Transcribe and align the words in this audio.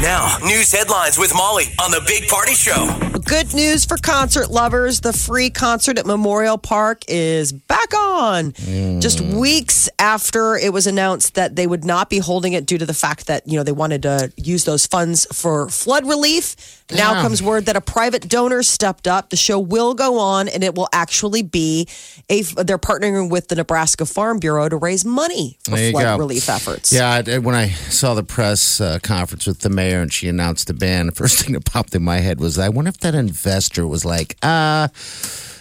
Now, 0.00 0.38
news 0.44 0.70
headlines 0.70 1.18
with 1.18 1.34
Molly 1.34 1.64
on 1.82 1.90
the 1.90 2.00
Big 2.06 2.28
Party 2.28 2.54
Show. 2.54 2.86
Good 3.24 3.52
news 3.52 3.84
for 3.84 3.96
concert 3.96 4.48
lovers. 4.48 5.00
The 5.00 5.12
free 5.12 5.50
concert 5.50 5.98
at 5.98 6.06
Memorial 6.06 6.56
Park 6.56 7.02
is 7.08 7.52
back 7.52 7.92
on. 7.92 8.52
Mm. 8.52 9.00
Just 9.00 9.20
weeks 9.20 9.88
after 9.98 10.56
it 10.56 10.72
was 10.72 10.86
announced 10.86 11.34
that 11.34 11.56
they 11.56 11.66
would 11.66 11.84
not 11.84 12.10
be 12.10 12.18
holding 12.18 12.52
it 12.52 12.64
due 12.64 12.78
to 12.78 12.86
the 12.86 12.94
fact 12.94 13.26
that, 13.26 13.48
you 13.48 13.56
know, 13.56 13.64
they 13.64 13.72
wanted 13.72 14.02
to 14.02 14.32
use 14.36 14.64
those 14.64 14.86
funds 14.86 15.26
for 15.32 15.68
flood 15.68 16.06
relief. 16.06 16.77
Now 16.90 17.12
Yeah. 17.14 17.22
comes 17.22 17.42
word 17.42 17.66
that 17.66 17.76
a 17.76 17.80
private 17.82 18.28
donor 18.28 18.62
stepped 18.62 19.06
up. 19.06 19.28
The 19.30 19.36
show 19.36 19.58
will 19.58 19.92
go 19.94 20.18
on 20.18 20.48
and 20.48 20.64
it 20.64 20.74
will 20.74 20.88
actually 20.92 21.42
be 21.42 21.86
a 22.30 22.42
they're 22.42 22.78
partnering 22.78 23.28
with 23.30 23.48
the 23.48 23.56
Nebraska 23.56 24.06
Farm 24.06 24.38
Bureau 24.38 24.68
to 24.68 24.76
raise 24.76 25.04
money 25.04 25.58
for 25.64 25.76
There 25.76 25.90
flood 25.90 26.04
go. 26.04 26.16
relief 26.18 26.48
efforts. 26.48 26.92
Yeah, 26.92 27.22
I- 27.26 27.38
when 27.38 27.54
I 27.54 27.70
saw 27.70 28.14
the 28.14 28.22
press 28.22 28.80
uh, 28.80 28.98
conference 29.02 29.46
with 29.46 29.60
the 29.60 29.68
mayor 29.68 30.00
and 30.00 30.12
she 30.12 30.28
announced 30.28 30.66
the 30.68 30.74
ban, 30.74 31.06
the 31.06 31.12
first 31.22 31.38
thing 31.44 31.52
that 31.54 31.64
popped 31.66 31.94
in 31.94 32.02
my 32.02 32.18
head 32.20 32.40
was, 32.40 32.58
I 32.58 32.68
wonder 32.70 32.88
if 32.88 32.98
that 33.00 33.14
investor 33.14 33.86
was 33.86 34.04
like, 34.06 34.36
uh, 34.42 34.88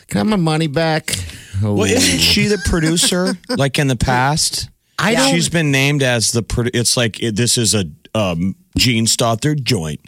can 0.07 0.15
I 0.15 0.19
have 0.19 0.27
my 0.27 0.35
money 0.37 0.67
back? 0.67 1.13
Oh. 1.61 1.73
Well, 1.73 1.91
isn't 1.91 2.19
she 2.19 2.47
the 2.47 2.59
producer? 2.65 3.37
like 3.49 3.77
in 3.79 3.87
the 3.87 3.97
past, 3.97 4.69
I 4.97 5.13
don't- 5.13 5.31
She's 5.33 5.49
been 5.49 5.71
named 5.71 6.03
as 6.03 6.31
the. 6.31 6.41
Pro- 6.41 6.69
it's 6.73 6.95
like 6.95 7.21
it, 7.21 7.35
this 7.35 7.57
is 7.57 7.75
a 7.75 7.85
um, 8.15 8.55
Jean 8.77 9.05
Stothert 9.05 9.63
joint. 9.63 9.99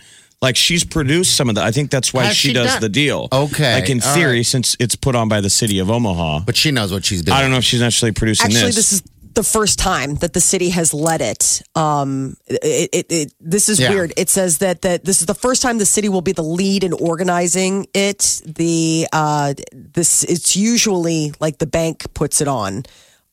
Like 0.42 0.56
she's 0.56 0.86
produced 0.86 1.36
some 1.36 1.50
of 1.50 1.56
the. 1.56 1.62
I 1.64 1.72
think 1.72 1.92
that's 1.92 2.14
why 2.14 2.23
Has 2.26 2.36
she, 2.38 2.50
she 2.50 2.54
does 2.54 2.72
done- 2.72 2.82
the 2.82 2.90
deal. 2.90 3.28
Okay, 3.32 3.73
Like 3.76 3.90
in 3.90 4.02
all 4.02 4.14
theory, 4.16 4.38
right. 4.38 4.45
since 4.45 4.78
it's 4.80 4.95
put 4.95 5.14
on 5.16 5.28
by 5.28 5.42
the 5.42 5.50
city 5.50 5.80
of 5.80 5.90
Omaha. 5.92 6.42
But 6.45 6.56
she 6.56 6.72
knows 6.72 6.94
what 6.94 7.04
she's 7.04 7.23
doing. 7.23 7.38
I 7.38 7.42
don't 7.42 7.52
know 7.52 7.58
if 7.58 7.66
she's 7.66 7.82
actually 7.82 8.14
producing 8.14 8.45
Actually, 8.48 8.67
this. 8.67 8.76
this 8.76 8.92
is 8.94 9.04
the 9.34 9.44
first 9.44 9.80
time 9.80 10.16
that 10.16 10.32
the 10.34 10.40
city 10.42 10.70
has 10.70 10.94
let 10.94 11.20
it. 11.22 11.62
Um, 11.76 12.36
it, 12.48 12.90
it, 12.94 13.06
it 13.12 13.34
this 13.42 13.67
is 13.70 13.80
Yeah. 13.82 13.90
weird. 13.90 14.14
It 14.16 14.30
says 14.30 14.60
that 14.60 14.82
that 14.84 15.04
this 15.04 15.20
is 15.20 15.28
the 15.28 15.36
first 15.36 15.62
time 15.62 15.78
the 15.78 15.86
city 15.86 16.08
will 16.08 16.22
be 16.22 16.32
the 16.32 16.42
lead 16.44 16.84
in 16.86 16.94
organizing 16.94 17.88
it. 17.94 18.42
The 18.45 19.08
uh, 19.12 19.54
this 19.73 20.23
it's 20.23 20.56
usually 20.56 21.34
like 21.42 21.58
the 21.58 21.67
bank 21.67 22.14
puts 22.14 22.40
it 22.40 22.48
on. 22.48 22.84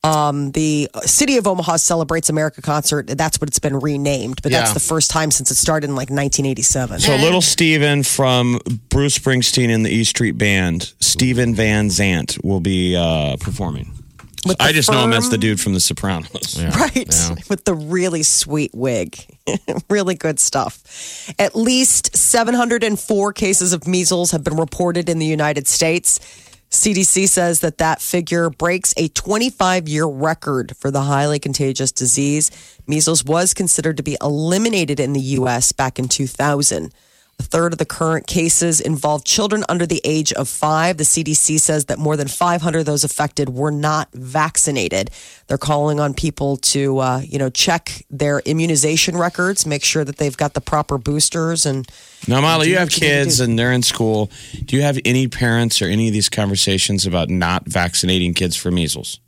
Um, 0.06 0.52
the 0.52 0.88
city 1.04 1.36
of 1.36 1.46
Omaha 1.46 1.76
celebrates 1.76 2.28
America 2.28 2.62
concert. 2.62 3.06
That's 3.08 3.40
what 3.40 3.48
it's 3.48 3.58
been 3.58 3.78
renamed, 3.78 4.42
but 4.42 4.52
that's 4.52 4.70
Yeah. 4.70 4.74
the 4.74 4.80
first 4.80 5.10
time 5.10 5.30
since 5.30 5.50
it 5.50 5.56
started 5.56 5.88
in 5.90 5.96
like 5.96 6.10
1987. 6.10 7.00
So 7.00 7.16
little 7.16 7.42
Steven 7.42 8.02
from 8.02 8.60
Bruce 8.88 9.18
Springsteen 9.18 9.74
and 9.74 9.84
the 9.84 9.90
E 9.90 10.04
Street 10.04 10.38
Band, 10.38 10.92
Steven 11.00 11.54
Van 11.54 11.90
Zandt, 11.90 12.38
will 12.44 12.60
be 12.60 12.94
uh, 12.96 13.36
performing. 13.38 13.92
With 14.46 14.56
I 14.60 14.68
the 14.68 14.74
just 14.74 14.90
know 14.92 15.02
him 15.02 15.12
as 15.12 15.24
firm- 15.24 15.30
the 15.32 15.38
dude 15.38 15.60
from 15.60 15.74
The 15.74 15.80
Sopranos. 15.80 16.62
Right. 16.76 17.48
With 17.50 17.64
the 17.64 17.74
really 17.74 18.22
sweet 18.22 18.70
wig. 18.74 19.18
really 19.90 20.14
good 20.14 20.38
stuff. 20.38 21.34
At 21.38 21.56
least 21.56 22.16
704 22.16 23.32
cases 23.32 23.72
of 23.72 23.88
measles 23.88 24.30
have 24.30 24.44
been 24.44 24.56
reported 24.56 25.08
in 25.08 25.18
the 25.18 25.26
United 25.26 25.66
States. 25.66 26.20
CDC 26.70 27.28
says 27.28 27.60
that 27.60 27.78
that 27.78 28.02
figure 28.02 28.50
breaks 28.50 28.92
a 28.96 29.08
25 29.08 29.88
year 29.88 30.06
record 30.06 30.76
for 30.76 30.90
the 30.90 31.02
highly 31.02 31.38
contagious 31.38 31.92
disease. 31.92 32.50
Measles 32.86 33.24
was 33.24 33.54
considered 33.54 33.96
to 33.96 34.02
be 34.02 34.16
eliminated 34.20 35.00
in 35.00 35.12
the 35.12 35.20
U.S. 35.20 35.72
back 35.72 35.98
in 35.98 36.08
2000. 36.08 36.92
A 37.38 37.42
third 37.42 37.72
of 37.74 37.78
the 37.78 37.84
current 37.84 38.26
cases 38.26 38.80
involve 38.80 39.24
children 39.24 39.62
under 39.68 39.84
the 39.84 40.00
age 40.04 40.32
of 40.32 40.48
five. 40.48 40.96
The 40.96 41.04
CDC 41.04 41.60
says 41.60 41.84
that 41.84 41.98
more 41.98 42.16
than 42.16 42.28
500 42.28 42.78
of 42.78 42.86
those 42.86 43.04
affected 43.04 43.50
were 43.50 43.70
not 43.70 44.08
vaccinated. 44.14 45.10
They're 45.46 45.58
calling 45.58 46.00
on 46.00 46.14
people 46.14 46.56
to, 46.58 46.98
uh, 46.98 47.18
you 47.20 47.38
know, 47.38 47.50
check 47.50 48.06
their 48.08 48.40
immunization 48.40 49.18
records, 49.18 49.66
make 49.66 49.84
sure 49.84 50.02
that 50.02 50.16
they've 50.16 50.36
got 50.36 50.54
the 50.54 50.62
proper 50.62 50.96
boosters. 50.96 51.66
And 51.66 51.86
Now, 52.26 52.40
Molly, 52.40 52.70
you 52.70 52.78
have 52.78 52.90
you 52.92 53.00
kids 53.00 53.38
and 53.38 53.58
they're 53.58 53.72
in 53.72 53.82
school. 53.82 54.30
Do 54.64 54.74
you 54.76 54.82
have 54.82 54.98
any 55.04 55.28
parents 55.28 55.82
or 55.82 55.86
any 55.86 56.06
of 56.06 56.14
these 56.14 56.30
conversations 56.30 57.04
about 57.04 57.28
not 57.28 57.66
vaccinating 57.66 58.32
kids 58.32 58.56
for 58.56 58.70
measles? 58.70 59.20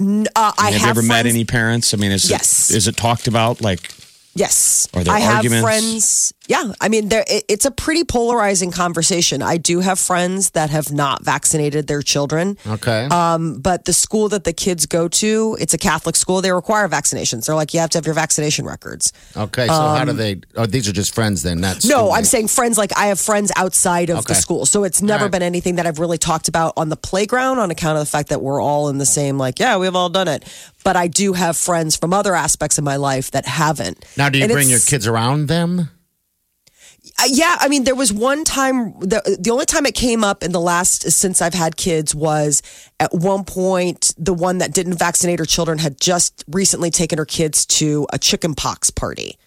uh, 0.00 0.24
I 0.36 0.70
have, 0.70 0.72
have 0.72 0.82
you 0.82 0.88
ever 0.88 1.02
met 1.02 1.26
any 1.26 1.44
parents? 1.44 1.92
I 1.92 1.98
mean, 1.98 2.12
is 2.12 2.30
Yes. 2.30 2.70
it, 2.70 2.76
is 2.76 2.88
it 2.88 2.96
talked 2.96 3.26
about? 3.28 3.60
Like, 3.60 3.92
Yes. 4.34 4.88
Are 4.94 5.02
there 5.02 5.12
I 5.12 5.18
have 5.18 5.44
friends. 5.44 6.32
Yeah. 6.46 6.72
I 6.80 6.88
mean, 6.88 7.08
there, 7.08 7.24
it, 7.26 7.44
it's 7.48 7.64
a 7.64 7.70
pretty 7.70 8.04
polarizing 8.04 8.70
conversation. 8.70 9.42
I 9.42 9.56
do 9.56 9.80
have 9.80 9.98
friends 9.98 10.50
that 10.50 10.70
have 10.70 10.92
not 10.92 11.24
vaccinated 11.24 11.88
their 11.88 12.00
children. 12.02 12.56
Okay. 12.66 13.06
Um, 13.06 13.58
but 13.60 13.86
the 13.86 13.92
school 13.92 14.28
that 14.28 14.44
the 14.44 14.52
kids 14.52 14.86
go 14.86 15.08
to, 15.08 15.56
it's 15.60 15.74
a 15.74 15.78
Catholic 15.78 16.14
school. 16.14 16.42
They 16.42 16.52
require 16.52 16.88
vaccinations. 16.88 17.46
They're 17.46 17.56
like, 17.56 17.74
you 17.74 17.80
have 17.80 17.90
to 17.90 17.98
have 17.98 18.06
your 18.06 18.14
vaccination 18.14 18.66
records. 18.66 19.12
okay, 19.36 19.66
so 19.66 19.72
how 19.72 20.04
do 20.04 20.12
they? 20.12 20.40
Oh, 20.56 20.66
these 20.66 20.88
are 20.88 20.92
just 20.92 21.14
friends 21.14 21.42
then. 21.42 21.60
Not 21.60 21.84
um, 21.84 21.90
No. 21.90 22.12
I'm 22.12 22.24
saying 22.24 22.48
friends 22.48 22.78
like 22.78 22.96
I 22.96 23.06
have 23.06 23.20
friends 23.20 23.50
outside 23.56 24.10
of 24.10 24.26
the 24.26 24.34
school. 24.34 24.64
So 24.66 24.84
it's 24.84 25.02
never 25.02 25.24
right. 25.24 25.32
been 25.32 25.42
anything 25.42 25.76
that 25.76 25.86
I've 25.86 25.98
really 25.98 26.18
talked 26.18 26.48
about 26.48 26.74
on 26.76 26.88
the 26.88 26.96
playground 26.96 27.58
on 27.58 27.70
account 27.70 27.98
of 27.98 28.04
the 28.04 28.10
fact 28.10 28.28
that 28.28 28.40
we're 28.42 28.60
all 28.60 28.88
in 28.88 28.98
the 28.98 29.06
same, 29.06 29.38
like, 29.38 29.58
yeah, 29.58 29.76
we've 29.76 29.96
all 29.96 30.08
done 30.08 30.28
it. 30.28 30.44
But 30.82 30.96
I 30.96 31.08
do 31.08 31.34
have 31.34 31.56
friends 31.56 31.96
from 31.96 32.12
other 32.12 32.34
aspects 32.34 32.78
of 32.78 32.84
my 32.84 32.96
life 32.96 33.30
that 33.32 33.46
haven't. 33.46 34.04
Now, 34.16 34.28
do 34.28 34.38
you 34.38 34.44
And 34.44 34.52
bring 34.52 34.70
your 34.70 34.80
kids 34.80 35.06
around 35.06 35.48
them? 35.48 35.90
Uh, 37.18 37.24
yeah, 37.28 37.56
I 37.60 37.68
mean, 37.68 37.84
there 37.84 37.94
was 37.94 38.12
one 38.12 38.44
time. 38.44 38.98
The 39.00 39.38
the 39.40 39.50
only 39.50 39.66
time 39.66 39.86
it 39.86 39.94
came 39.94 40.22
up 40.22 40.42
in 40.42 40.52
the 40.52 40.60
last 40.60 41.10
since 41.10 41.40
I've 41.42 41.54
had 41.54 41.76
kids 41.76 42.14
was 42.14 42.62
at 42.98 43.12
one 43.14 43.44
point 43.44 44.14
the 44.18 44.34
one 44.34 44.58
that 44.58 44.72
didn't 44.72 44.98
vaccinate 44.98 45.38
her 45.38 45.46
children 45.46 45.78
had 45.78 46.00
just 46.00 46.44
recently 46.48 46.90
taken 46.90 47.18
her 47.18 47.24
kids 47.24 47.64
to 47.66 48.06
a 48.12 48.18
chicken 48.18 48.54
pox 48.54 48.90
party. 48.90 49.38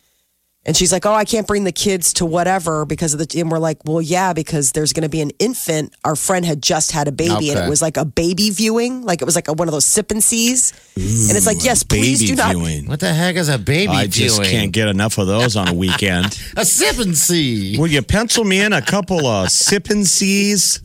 And 0.66 0.78
she's 0.78 0.94
like, 0.94 1.06
"Oh, 1.06 1.14
I 1.14 1.26
can't 1.26 1.46
bring 1.46 1.66
the 1.66 1.74
kids 1.74 2.14
to 2.14 2.26
whatever 2.26 2.86
because 2.86 3.14
of 3.14 3.20
the." 3.20 3.40
And 3.42 3.52
we're 3.52 3.60
like, 3.60 3.80
"Well, 3.84 4.02
yeah, 4.02 4.32
because 4.32 4.72
there's 4.72 4.94
going 4.94 5.04
to 5.04 5.10
be 5.10 5.20
an 5.20 5.32
infant. 5.40 5.94
Our 6.06 6.16
friend 6.16 6.46
had 6.46 6.64
just 6.64 6.94
had 6.94 7.10
a 7.10 7.12
baby, 7.12 7.50
and 7.50 7.58
Okay. 7.60 7.66
it 7.66 7.70
was 7.70 7.82
like 7.82 7.98
a 7.98 8.06
baby 8.06 8.50
viewing, 8.50 9.04
like 9.04 9.22
it 9.22 9.26
was 9.26 9.36
like 9.36 9.50
a, 9.50 9.54
one 9.54 9.68
of 9.68 9.74
those 9.74 9.86
sip 9.86 10.10
and 10.12 10.24
sees. 10.24 10.72
and 10.96 11.36
it's 11.38 11.46
like, 11.46 11.64
yes, 11.66 11.84
please 11.84 12.20
do 12.26 12.34
not. 12.36 12.56
viewing. 12.56 12.86
What 12.88 13.02
the 13.02 13.14
heck 13.14 13.36
is 13.36 13.50
a 13.50 13.58
baby 13.58 13.88
doing? 13.88 13.98
I 13.98 14.08
just 14.08 14.38
viewing? 14.38 14.52
can't 14.52 14.72
get 14.72 14.88
enough 14.88 15.18
of 15.18 15.28
those 15.28 15.58
on 15.58 15.68
a 15.68 15.74
weekend. 15.74 16.28
a 16.58 16.64
sip 16.66 16.98
and 17.00 17.18
see. 17.18 17.78
Will 17.78 17.88
you 17.88 18.02
pencil 18.02 18.46
me 18.46 18.62
in 18.62 18.72
a 18.72 18.82
couple 18.82 19.26
of 19.28 19.50
sip 19.52 19.90
and 19.90 20.08
sees 20.08 20.80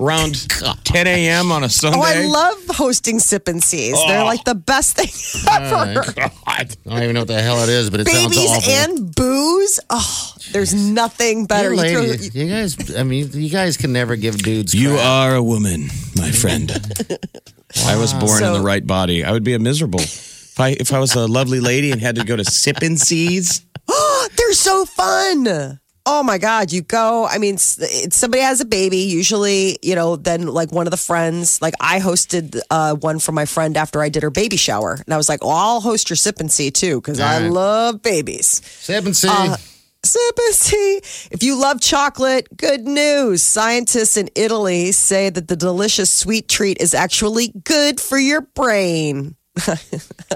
around 0.00 0.48
10 0.84 1.06
a.m. 1.06 1.52
on 1.52 1.64
a 1.64 1.68
Sunday? 1.68 1.98
Oh, 1.98 2.02
I 2.02 2.24
love 2.26 2.58
hosting 2.76 3.18
sip 3.18 3.48
and 3.48 3.62
sees. 3.62 3.96
They're 4.06 4.24
like 4.24 4.44
the 4.44 4.54
best 4.54 4.96
thing 4.96 5.08
oh, 5.48 5.80
ever. 5.82 6.12
God. 6.12 6.30
I 6.46 6.64
don't 6.84 7.02
even 7.02 7.14
know 7.14 7.20
what 7.20 7.28
the 7.28 7.40
hell 7.42 7.62
it 7.62 7.68
is, 7.68 7.90
but 7.90 8.00
it 8.00 8.08
sounds 8.08 8.34
babies 8.34 8.50
awful. 8.50 8.72
and 8.72 9.14
booze. 9.14 9.80
Oh, 9.90 10.34
there's 10.52 10.74
nothing 10.74 11.46
better. 11.46 11.72
You, 11.74 11.82
You 11.82 11.90
throw- 11.92 12.00
lady, 12.02 12.38
you 12.38 12.48
guys, 12.48 12.96
I 12.96 13.02
mean, 13.02 13.30
you 13.32 13.48
guys 13.50 13.76
can 13.76 13.92
never 13.92 14.16
give 14.16 14.38
dudes. 14.38 14.74
You 14.74 14.94
crap. 14.94 15.04
are 15.06 15.34
a 15.36 15.42
woman, 15.42 15.88
my 16.16 16.30
friend. 16.30 16.70
I 17.86 17.96
was 17.96 18.12
born 18.12 18.42
in 18.42 18.52
the 18.52 18.60
right 18.60 18.86
body. 18.86 19.24
I 19.24 19.32
would 19.32 19.44
be 19.44 19.54
a 19.54 19.58
miserable. 19.58 20.00
If 20.00 20.60
I 20.60 20.70
if 20.78 20.92
I 20.92 20.98
was 20.98 21.14
a 21.14 21.26
lovely 21.26 21.60
lady 21.60 21.90
and 21.90 22.00
had 22.00 22.16
to 22.16 22.24
go 22.24 22.36
to 22.36 22.44
sip 22.44 22.82
and 22.82 23.00
sees, 23.00 23.64
they're 24.36 24.52
so 24.52 24.84
fun. 24.84 25.80
Oh 26.04 26.22
my 26.24 26.38
God, 26.38 26.72
you 26.72 26.82
go. 26.82 27.26
I 27.30 27.38
mean, 27.38 27.58
somebody 27.58 28.42
has 28.42 28.60
a 28.60 28.64
baby. 28.64 28.98
Usually, 28.98 29.78
you 29.82 29.94
know, 29.94 30.16
then 30.16 30.46
like 30.46 30.72
one 30.72 30.86
of 30.86 30.90
the 30.90 30.96
friends, 30.96 31.62
like 31.62 31.74
I 31.80 32.00
hosted 32.00 32.58
uh, 32.70 32.94
one 32.96 33.20
for 33.20 33.30
my 33.30 33.44
friend 33.44 33.76
after 33.76 34.02
I 34.02 34.08
did 34.08 34.24
her 34.24 34.30
baby 34.30 34.56
shower. 34.56 34.98
And 35.04 35.14
I 35.14 35.16
was 35.16 35.28
like, 35.28 35.44
well, 35.44 35.52
I'll 35.52 35.80
host 35.80 36.10
your 36.10 36.16
sip 36.16 36.40
and 36.40 36.50
see 36.50 36.72
too, 36.72 37.00
because 37.00 37.20
I 37.20 37.42
right. 37.42 37.52
love 37.52 38.02
babies. 38.02 38.60
Sip 38.64 39.04
and 39.04 39.16
see. 39.16 39.28
Uh, 39.30 39.56
Sip 40.04 40.36
and 40.36 40.54
see. 40.54 40.96
If 41.30 41.44
you 41.44 41.56
love 41.56 41.80
chocolate, 41.80 42.48
good 42.56 42.88
news. 42.88 43.40
Scientists 43.42 44.16
in 44.16 44.30
Italy 44.34 44.90
say 44.90 45.30
that 45.30 45.46
the 45.46 45.54
delicious 45.54 46.10
sweet 46.10 46.48
treat 46.48 46.80
is 46.80 46.92
actually 46.92 47.52
good 47.62 48.00
for 48.00 48.18
your 48.18 48.40
brain. 48.40 49.36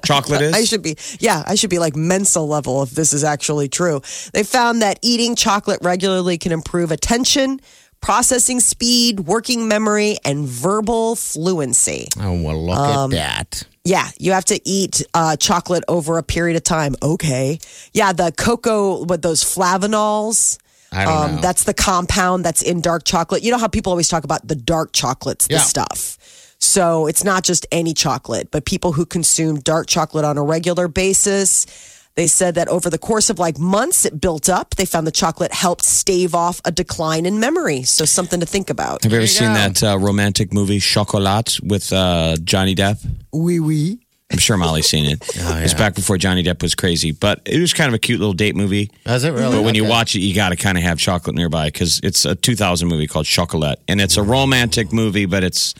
Chocolate 0.04 0.42
is. 0.42 0.54
I 0.54 0.64
should 0.64 0.82
be, 0.82 0.96
yeah, 1.20 1.42
I 1.46 1.54
should 1.54 1.70
be 1.70 1.78
like 1.78 1.96
Mensa 1.96 2.40
level 2.40 2.82
if 2.82 2.90
this 2.90 3.12
is 3.12 3.24
actually 3.24 3.68
true. 3.68 4.00
They 4.32 4.42
found 4.42 4.82
that 4.82 4.98
eating 5.02 5.36
chocolate 5.36 5.80
regularly 5.82 6.38
can 6.38 6.52
improve 6.52 6.90
attention, 6.90 7.60
processing 8.00 8.60
speed, 8.60 9.20
working 9.20 9.68
memory, 9.68 10.16
and 10.24 10.46
verbal 10.46 11.16
fluency. 11.16 12.08
Oh, 12.20 12.40
well, 12.42 12.64
look 12.66 12.78
Um, 12.78 13.12
at 13.12 13.50
that. 13.50 13.62
Yeah, 13.84 14.08
you 14.18 14.32
have 14.32 14.44
to 14.46 14.60
eat 14.68 15.02
uh, 15.14 15.36
chocolate 15.36 15.84
over 15.86 16.18
a 16.18 16.22
period 16.22 16.56
of 16.56 16.64
time. 16.64 16.96
Okay. 17.02 17.58
Yeah, 17.92 18.12
the 18.12 18.32
cocoa 18.36 19.04
with 19.04 19.22
those 19.22 19.44
flavanols. 19.44 20.58
I 20.92 21.04
don't 21.04 21.34
know. 21.36 21.40
That's 21.40 21.64
the 21.64 21.74
compound 21.74 22.44
that's 22.44 22.62
in 22.62 22.80
dark 22.80 23.04
chocolate. 23.04 23.42
You 23.42 23.50
know 23.50 23.58
how 23.58 23.68
people 23.68 23.90
always 23.90 24.08
talk 24.08 24.24
about 24.24 24.46
the 24.46 24.54
dark 24.54 24.92
chocolates, 24.92 25.46
the 25.46 25.54
Yeah. 25.54 25.60
stuff. 25.60 26.18
So 26.58 27.06
it's 27.06 27.24
not 27.24 27.44
just 27.44 27.66
any 27.70 27.94
chocolate, 27.94 28.50
but 28.50 28.64
people 28.64 28.92
who 28.92 29.06
consume 29.06 29.60
dark 29.60 29.86
chocolate 29.86 30.24
on 30.24 30.38
a 30.38 30.42
regular 30.42 30.88
basis. 30.88 31.66
They 32.14 32.26
said 32.26 32.54
that 32.54 32.68
over 32.68 32.88
the 32.88 32.98
course 32.98 33.28
of 33.28 33.38
like 33.38 33.58
months, 33.58 34.06
it 34.06 34.18
built 34.20 34.48
up. 34.48 34.74
They 34.76 34.86
found 34.86 35.06
the 35.06 35.12
chocolate 35.12 35.52
helped 35.52 35.84
stave 35.84 36.34
off 36.34 36.62
a 36.64 36.72
decline 36.72 37.26
in 37.26 37.38
memory. 37.40 37.82
So 37.82 38.06
something 38.06 38.40
to 38.40 38.46
think 38.46 38.70
about. 38.70 39.02
Have 39.02 39.12
you 39.12 39.18
ever 39.18 39.26
seen 39.26 39.52
that 39.52 39.82
uh, 39.82 39.98
romantic 39.98 40.52
movie 40.52 40.80
Chocolat 40.80 41.58
with 41.62 41.92
uh, 41.92 42.36
Johnny 42.42 42.74
Depp? 42.74 43.06
Oui, 43.34 43.60
oui. 43.60 43.98
I'm 44.32 44.38
sure 44.38 44.56
Molly's 44.56 44.88
seen 44.88 45.04
it. 45.04 45.22
It's 45.66 45.74
back 45.74 45.94
before 45.94 46.16
Johnny 46.16 46.42
Depp 46.42 46.62
was 46.62 46.74
crazy, 46.74 47.12
but 47.12 47.42
it 47.44 47.60
was 47.60 47.72
kind 47.72 47.88
of 47.88 47.94
a 47.94 47.98
cute 47.98 48.18
little 48.18 48.32
date 48.32 48.56
movie. 48.56 48.90
Is 49.04 49.24
it 49.24 49.30
really? 49.32 49.56
But 49.56 49.62
when 49.64 49.74
you 49.74 49.84
watch 49.84 50.16
it, 50.16 50.20
you 50.20 50.34
got 50.34 50.48
to 50.50 50.56
kind 50.56 50.78
of 50.78 50.84
have 50.84 50.98
chocolate 50.98 51.36
nearby 51.36 51.66
because 51.66 52.00
it's 52.02 52.24
a 52.24 52.34
2000 52.34 52.88
movie 52.88 53.06
called 53.06 53.26
Chocolat, 53.26 53.78
and 53.88 54.00
it's 54.00 54.16
a 54.16 54.22
romantic 54.22 54.92
movie, 54.92 55.26
but 55.26 55.44
it's 55.44 55.74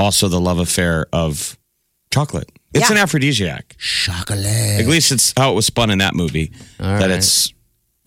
also 0.00 0.28
the 0.28 0.40
love 0.40 0.58
affair 0.58 1.06
of 1.12 1.58
chocolate. 2.12 2.50
It's 2.72 2.88
Yeah. 2.88 2.96
an 2.96 3.02
aphrodisiac. 3.02 3.76
Chocolate. 3.78 4.80
At 4.80 4.86
least 4.86 5.12
it's 5.12 5.32
how 5.36 5.52
it 5.52 5.54
was 5.54 5.66
spun 5.66 5.90
in 5.90 5.98
that 5.98 6.14
movie. 6.14 6.52
All 6.80 6.86
that 6.86 7.00
right. 7.00 7.10
it's 7.10 7.52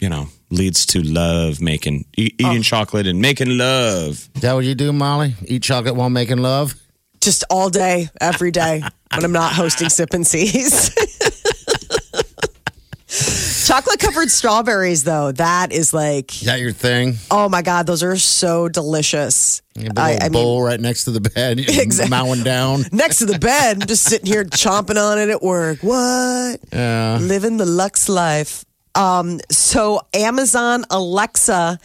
you 0.01 0.09
know 0.09 0.27
leads 0.49 0.85
to 0.87 1.01
love 1.01 1.61
making, 1.61 2.05
e- 2.17 2.29
eating 2.37 2.59
oh. 2.59 2.61
chocolate 2.61 3.07
and 3.07 3.19
making 3.21 3.57
love. 3.57 4.29
Is 4.35 4.41
that 4.41 4.53
what 4.53 4.65
you 4.65 4.75
do, 4.75 4.93
Molly? 4.93 5.35
Eat 5.45 5.63
chocolate 5.63 5.95
while 5.95 6.09
making 6.09 6.37
love? 6.37 6.75
Just 7.21 7.43
all 7.49 7.69
day, 7.69 8.09
every 8.21 8.51
day 8.51 8.81
when 9.13 9.23
I'm 9.23 9.31
not 9.31 9.53
hosting 9.53 9.89
Sip 9.89 10.13
and 10.13 10.25
Sees. 10.27 10.93
Chocolate 13.73 13.99
covered 13.99 14.29
strawberries, 14.29 15.03
though, 15.03 15.31
that 15.31 15.71
is 15.73 15.95
like, 15.95 16.31
Is 16.31 16.41
that 16.45 16.59
your 16.59 16.71
thing? 16.73 17.15
oh 17.31 17.49
my 17.49 17.63
God, 17.63 17.87
those 17.87 18.03
are 18.03 18.15
so 18.17 18.69
delicious. 18.69 19.63
You 19.73 19.85
have 19.85 19.97
a 19.97 19.99
I, 19.99 20.11
little 20.11 20.25
I 20.25 20.29
mean, 20.29 20.43
bowl 20.43 20.61
right 20.61 20.79
next 20.79 21.05
to 21.05 21.11
the 21.11 21.19
bed, 21.21 21.57
Exactly. 21.67 22.11
mowing 22.15 22.43
down. 22.43 22.83
next 22.91 23.17
to 23.17 23.25
the 23.25 23.39
bed, 23.39 23.81
I'm 23.81 23.87
just 23.87 24.03
sitting 24.03 24.27
here 24.27 24.45
chomping 24.45 24.97
on 25.03 25.17
it 25.17 25.29
at 25.29 25.41
work. 25.41 25.79
What? 25.81 26.59
Yeah. 26.71 27.17
Living 27.19 27.57
the 27.57 27.65
Lux 27.65 28.09
life. 28.09 28.63
Um, 28.93 29.39
so 29.49 30.01
Amazon 30.13 30.85
Alexa 30.91 31.79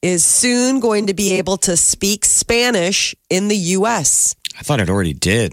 is 0.00 0.24
soon 0.24 0.80
going 0.80 1.08
to 1.08 1.14
be 1.14 1.34
able 1.34 1.58
to 1.58 1.76
speak 1.76 2.24
Spanish 2.24 3.14
in 3.28 3.48
the 3.48 3.56
US. 3.76 4.34
I 4.58 4.62
thought 4.62 4.80
it 4.80 4.88
already 4.88 5.12
did. 5.12 5.52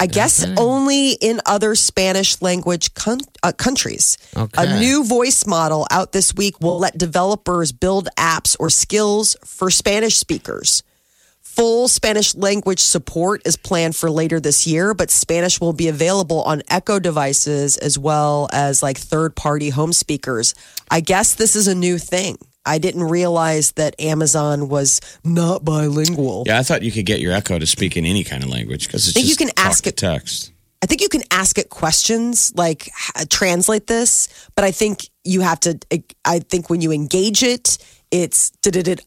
I 0.00 0.06
guess 0.06 0.44
only 0.56 1.12
in 1.12 1.40
other 1.46 1.74
Spanish 1.74 2.42
language 2.42 2.94
con- 2.94 3.20
uh, 3.42 3.52
countries. 3.52 4.18
Okay. 4.36 4.62
A 4.62 4.80
new 4.80 5.04
voice 5.04 5.46
model 5.46 5.86
out 5.90 6.12
this 6.12 6.34
week 6.34 6.60
will 6.60 6.78
let 6.78 6.98
developers 6.98 7.72
build 7.72 8.08
apps 8.16 8.56
or 8.58 8.68
skills 8.70 9.36
for 9.44 9.70
Spanish 9.70 10.16
speakers. 10.16 10.82
Full 11.42 11.86
Spanish 11.86 12.34
language 12.34 12.80
support 12.80 13.42
is 13.44 13.56
planned 13.56 13.94
for 13.94 14.10
later 14.10 14.40
this 14.40 14.66
year, 14.66 14.94
but 14.94 15.10
Spanish 15.10 15.60
will 15.60 15.74
be 15.74 15.88
available 15.88 16.42
on 16.42 16.62
Echo 16.70 16.98
devices 16.98 17.76
as 17.76 17.98
well 17.98 18.48
as 18.52 18.82
like 18.82 18.96
third 18.96 19.36
party 19.36 19.68
home 19.68 19.92
speakers. 19.92 20.54
I 20.90 21.00
guess 21.00 21.34
this 21.34 21.54
is 21.54 21.68
a 21.68 21.74
new 21.74 21.98
thing. 21.98 22.38
I 22.64 22.78
didn't 22.78 23.04
realize 23.04 23.72
that 23.72 23.94
Amazon 24.00 24.68
was 24.68 25.00
not 25.24 25.64
bilingual. 25.64 26.44
Yeah, 26.46 26.58
I 26.58 26.62
thought 26.62 26.82
you 26.82 26.92
could 26.92 27.06
get 27.06 27.20
your 27.20 27.32
Echo 27.32 27.58
to 27.58 27.66
speak 27.66 27.96
in 27.96 28.04
any 28.04 28.24
kind 28.24 28.42
of 28.42 28.50
language 28.50 28.86
because 28.86 29.06
it's 29.06 29.14
think 29.14 29.26
just 29.26 29.40
you 29.40 29.46
can 29.46 29.54
ask 29.56 29.86
it- 29.86 29.96
text. 29.96 30.50
I 30.82 30.86
think 30.86 31.00
you 31.00 31.08
can 31.08 31.22
ask 31.30 31.58
it 31.58 31.70
questions 31.70 32.52
like 32.56 32.90
translate 33.30 33.86
this, 33.86 34.28
but 34.56 34.64
I 34.64 34.72
think 34.72 35.08
you 35.22 35.40
have 35.40 35.60
to. 35.60 35.78
Eh, 35.92 35.98
I 36.24 36.40
think 36.40 36.70
when 36.70 36.80
you 36.80 36.90
engage 36.90 37.44
it, 37.44 37.78
it's 38.10 38.52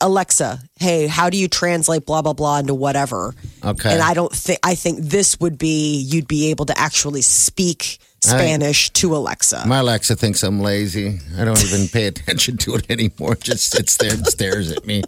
Alexa, 0.01 0.59
hey, 0.79 1.05
how 1.07 1.29
do 1.29 1.37
you 1.37 1.47
translate 1.47 2.05
blah 2.05 2.21
blah 2.21 2.33
blah 2.33 2.59
into 2.59 2.73
whatever? 2.73 3.35
Okay. 3.63 3.91
And 3.91 4.01
I 4.01 4.13
don't 4.13 4.31
think 4.31 4.59
I 4.63 4.75
think 4.75 4.99
this 4.99 5.39
would 5.39 5.57
be 5.57 5.97
you'd 5.99 6.27
be 6.27 6.49
able 6.49 6.65
to 6.67 6.77
actually 6.79 7.21
speak 7.21 7.99
Spanish 8.29 8.89
to 8.91 9.15
Alexa. 9.15 9.63
My 9.67 9.79
Alexa 9.79 10.15
thinks 10.15 10.43
I'm 10.43 10.59
lazy. 10.59 11.19
I 11.37 11.45
don't 11.45 11.61
even 11.63 11.87
pay 11.87 12.07
attention 12.07 12.57
to 12.57 12.75
it 12.75 12.89
anymore. 12.89 13.35
Just 13.35 13.71
sits 13.71 13.97
there 13.97 14.13
and 14.13 14.25
stares 14.27 14.71
at 14.71 14.85
me. 14.85 15.03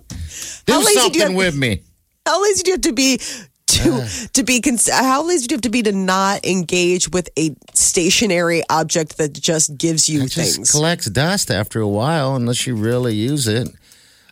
Do 0.66 0.74
How 0.74 0.80
lazy 0.84 1.10
do 1.10 1.20
you 1.20 1.26
have- 1.26 1.34
with 1.36 1.56
me. 1.56 1.82
How 2.26 2.42
lazy 2.44 2.64
do 2.64 2.70
you 2.72 2.74
have 2.76 2.82
to 2.82 2.94
be 2.94 3.20
to 3.68 4.08
to 4.34 4.44
be 4.44 4.62
cons- 4.62 4.90
how 4.90 5.24
lazy 5.24 5.48
do 5.48 5.54
you 5.54 5.58
have 5.58 5.62
to 5.62 5.70
be 5.70 5.84
to 5.84 5.92
not 5.92 6.46
engage 6.46 7.10
with 7.12 7.30
a 7.38 7.56
stationary 7.74 8.64
object 8.70 9.18
that 9.18 9.34
just 9.34 9.78
gives 9.78 10.08
you 10.10 10.22
It 10.24 10.30
just 10.32 10.56
things? 10.56 10.72
collects 10.72 11.06
dust 11.08 11.50
after 11.52 11.82
a 11.82 11.88
while 11.88 12.36
unless 12.36 12.66
you 12.68 12.76
really 12.76 13.16
use 13.16 13.48
it. 13.48 13.68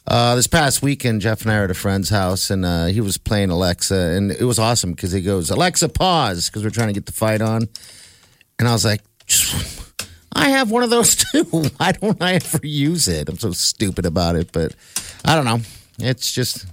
Uh, 0.07 0.35
this 0.35 0.45
past 0.47 0.81
weekend, 0.83 1.19
Jeff 1.21 1.41
and 1.41 1.51
I 1.51 1.57
were 1.57 1.63
at 1.63 1.71
a 1.71 1.73
friend's 1.73 2.09
house, 2.09 2.51
and 2.51 2.63
uh, 2.63 2.85
he 2.85 3.01
was 3.01 3.17
playing 3.17 3.49
Alexa, 3.49 3.95
and 3.95 4.31
it 4.31 4.43
was 4.43 4.59
awesome 4.59 4.91
because 4.91 5.11
he 5.11 5.21
goes, 5.21 5.49
"Alexa, 5.49 5.89
pause," 5.89 6.47
because 6.47 6.63
we're 6.63 6.69
trying 6.69 6.89
to 6.89 6.93
get 6.93 7.07
the 7.07 7.11
fight 7.11 7.41
on, 7.41 7.67
and 8.59 8.67
I 8.67 8.71
was 8.73 8.85
like, 8.85 9.01
"I 10.33 10.49
have 10.49 10.71
one 10.71 10.83
of 10.83 10.89
those 10.89 11.15
too. 11.31 11.43
Why 11.77 11.91
don't 11.93 12.21
I 12.21 12.33
ever 12.35 12.59
use 12.63 13.07
it? 13.07 13.29
I'm 13.29 13.37
so 13.37 13.51
stupid 13.51 14.05
about 14.05 14.35
it, 14.35 14.51
but 14.51 14.75
I 15.23 15.35
don't 15.35 15.45
know. 15.45 15.59
It's 15.99 16.31
just, 16.31 16.65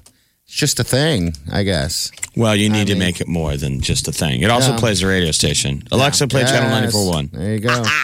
it's 0.46 0.54
just 0.54 0.80
a 0.80 0.84
thing, 0.84 1.34
I 1.52 1.62
guess." 1.62 2.10
Well, 2.36 2.56
you 2.56 2.68
need 2.70 2.86
to 2.86 2.94
mean- 2.94 3.00
make 3.00 3.20
it 3.20 3.28
more 3.28 3.56
than 3.56 3.80
just 3.80 4.08
a 4.08 4.12
thing. 4.12 4.40
It 4.42 4.50
also 4.50 4.72
Yeah. 4.72 4.78
plays 4.78 5.00
the 5.00 5.06
radio 5.06 5.32
station. 5.32 5.82
Alexa, 5.92 6.28
play 6.28 6.42
channel 6.44 6.70
941. 6.70 7.30
There 7.32 7.52
you 7.54 7.60
go. 7.60 7.84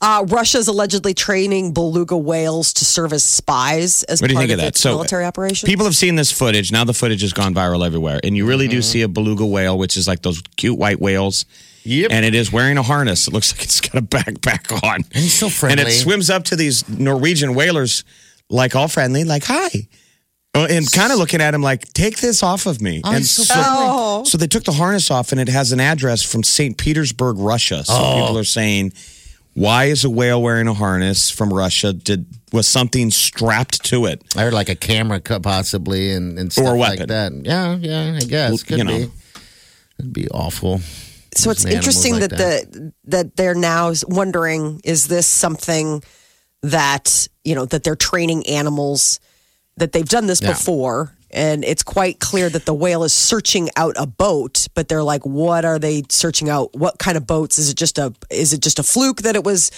Uh, 0.00 0.24
Russia's 0.26 0.66
allegedly 0.66 1.14
training 1.14 1.72
beluga 1.72 2.16
whales 2.16 2.72
to 2.72 2.84
serve 2.84 3.12
as 3.12 3.22
spies 3.22 4.02
as 4.04 4.20
What 4.20 4.28
do 4.28 4.32
you 4.32 4.36
part 4.38 4.48
think 4.48 4.52
of 4.58 4.58
that? 4.62 4.68
its 4.70 4.80
So, 4.80 4.90
military 4.94 5.24
operation. 5.24 5.68
People 5.68 5.84
have 5.84 5.94
seen 5.94 6.16
this 6.16 6.32
footage. 6.32 6.72
Now 6.72 6.82
the 6.82 6.94
footage 6.94 7.20
has 7.22 7.32
gone 7.32 7.54
viral 7.54 7.86
everywhere. 7.86 8.18
And 8.24 8.36
you 8.36 8.44
really 8.44 8.66
do 8.66 8.78
Mm-hmm. 8.78 8.82
see 8.82 9.02
a 9.02 9.08
beluga 9.08 9.46
whale, 9.46 9.78
which 9.78 9.96
is 9.96 10.08
like 10.08 10.22
those 10.22 10.42
cute 10.56 10.76
white 10.76 10.98
whales. 11.00 11.44
Yep. 11.84 12.10
And 12.12 12.24
it 12.24 12.34
is 12.34 12.52
wearing 12.52 12.78
a 12.78 12.82
harness. 12.82 13.26
It 13.26 13.32
looks 13.34 13.52
like 13.52 13.62
it's 13.64 13.80
got 13.80 13.96
a 13.96 14.02
backpack 14.06 14.72
on. 14.84 14.96
And 14.96 15.06
he's 15.22 15.34
so 15.34 15.48
friendly. 15.48 15.80
And 15.82 15.88
it 15.88 15.92
swims 15.92 16.30
up 16.30 16.44
to 16.44 16.56
these 16.56 16.88
Norwegian 16.88 17.54
whalers, 17.54 18.04
like 18.48 18.76
all 18.76 18.88
friendly, 18.88 19.24
like, 19.24 19.44
hi. 19.44 19.68
Uh, 20.54 20.66
And 20.70 20.90
kind 20.92 21.12
of 21.12 21.18
looking 21.18 21.40
at 21.40 21.54
him 21.54 21.62
like, 21.62 21.92
take 21.94 22.18
this 22.20 22.42
off 22.42 22.66
of 22.66 22.80
me. 22.80 23.00
and 23.04 23.24
so 23.26 23.42
so, 23.42 23.54
friendly. 23.54 24.24
so 24.26 24.38
they 24.38 24.46
took 24.46 24.64
the 24.64 24.72
harness 24.72 25.10
off, 25.10 25.32
and 25.32 25.40
it 25.40 25.48
has 25.48 25.72
an 25.72 25.80
address 25.80 26.22
from 26.22 26.42
St. 26.42 26.76
Petersburg, 26.76 27.36
Russia. 27.38 27.82
So 27.84 27.94
Oh. 27.96 28.20
people 28.20 28.38
are 28.38 28.44
saying, 28.44 28.92
why 29.54 29.86
is 29.86 30.04
a 30.04 30.10
whale 30.10 30.40
wearing 30.42 30.68
a 30.68 30.74
harness 30.74 31.30
from 31.30 31.52
Russia? 31.52 31.92
Did 31.92 32.26
was 32.52 32.68
something 32.68 33.10
strapped 33.10 33.82
to 33.86 34.04
it? 34.06 34.22
I 34.36 34.42
heard 34.42 34.52
like 34.52 34.68
a 34.68 34.74
camera 34.76 35.20
cut 35.20 35.42
possibly 35.42 36.12
and, 36.12 36.38
and 36.38 36.52
stuff 36.52 36.66
Or 36.66 36.74
a 36.74 36.78
like 36.78 37.06
that. 37.06 37.32
Yeah, 37.44 37.76
yeah, 37.80 38.18
I 38.20 38.24
guess. 38.24 38.62
Could 38.62 38.78
You 38.78 38.84
know. 38.84 38.98
be. 38.98 39.10
It'd 39.98 40.12
be 40.12 40.28
awful. 40.28 40.80
So 41.34 41.50
it's 41.50 41.64
interesting 41.64 42.14
animals 42.14 42.30
that, 42.30 42.64
like 42.64 42.70
the 42.72 42.92
that 43.04 43.36
they're 43.36 43.54
now 43.54 43.92
wondering 44.08 44.80
is 44.84 45.08
this 45.08 45.26
something 45.26 46.02
that 46.62 47.28
you 47.44 47.54
know 47.54 47.64
that 47.66 47.84
they're 47.84 47.96
training 47.96 48.46
animals 48.46 49.20
that 49.76 49.92
they've 49.92 50.08
done 50.08 50.26
this 50.26 50.40
Yeah. 50.42 50.50
before 50.52 51.16
and 51.30 51.64
it's 51.64 51.82
quite 51.82 52.20
clear 52.20 52.50
that 52.50 52.66
the 52.66 52.74
whale 52.74 53.04
is 53.04 53.12
searching 53.14 53.70
out 53.76 53.94
a 53.98 54.06
boat 54.06 54.68
but 54.74 54.88
they're 54.88 55.02
like 55.02 55.24
what 55.26 55.64
are 55.64 55.78
they 55.78 56.02
searching 56.10 56.48
out 56.48 56.74
what 56.76 56.98
kind 56.98 57.16
of 57.16 57.26
boats 57.26 57.58
is 57.58 57.70
it 57.70 57.76
just 57.76 57.98
a 57.98 58.12
is 58.30 58.52
it 58.52 58.60
just 58.60 58.78
a 58.78 58.82
fluke 58.82 59.22
that 59.22 59.34
it 59.34 59.42
was 59.44 59.70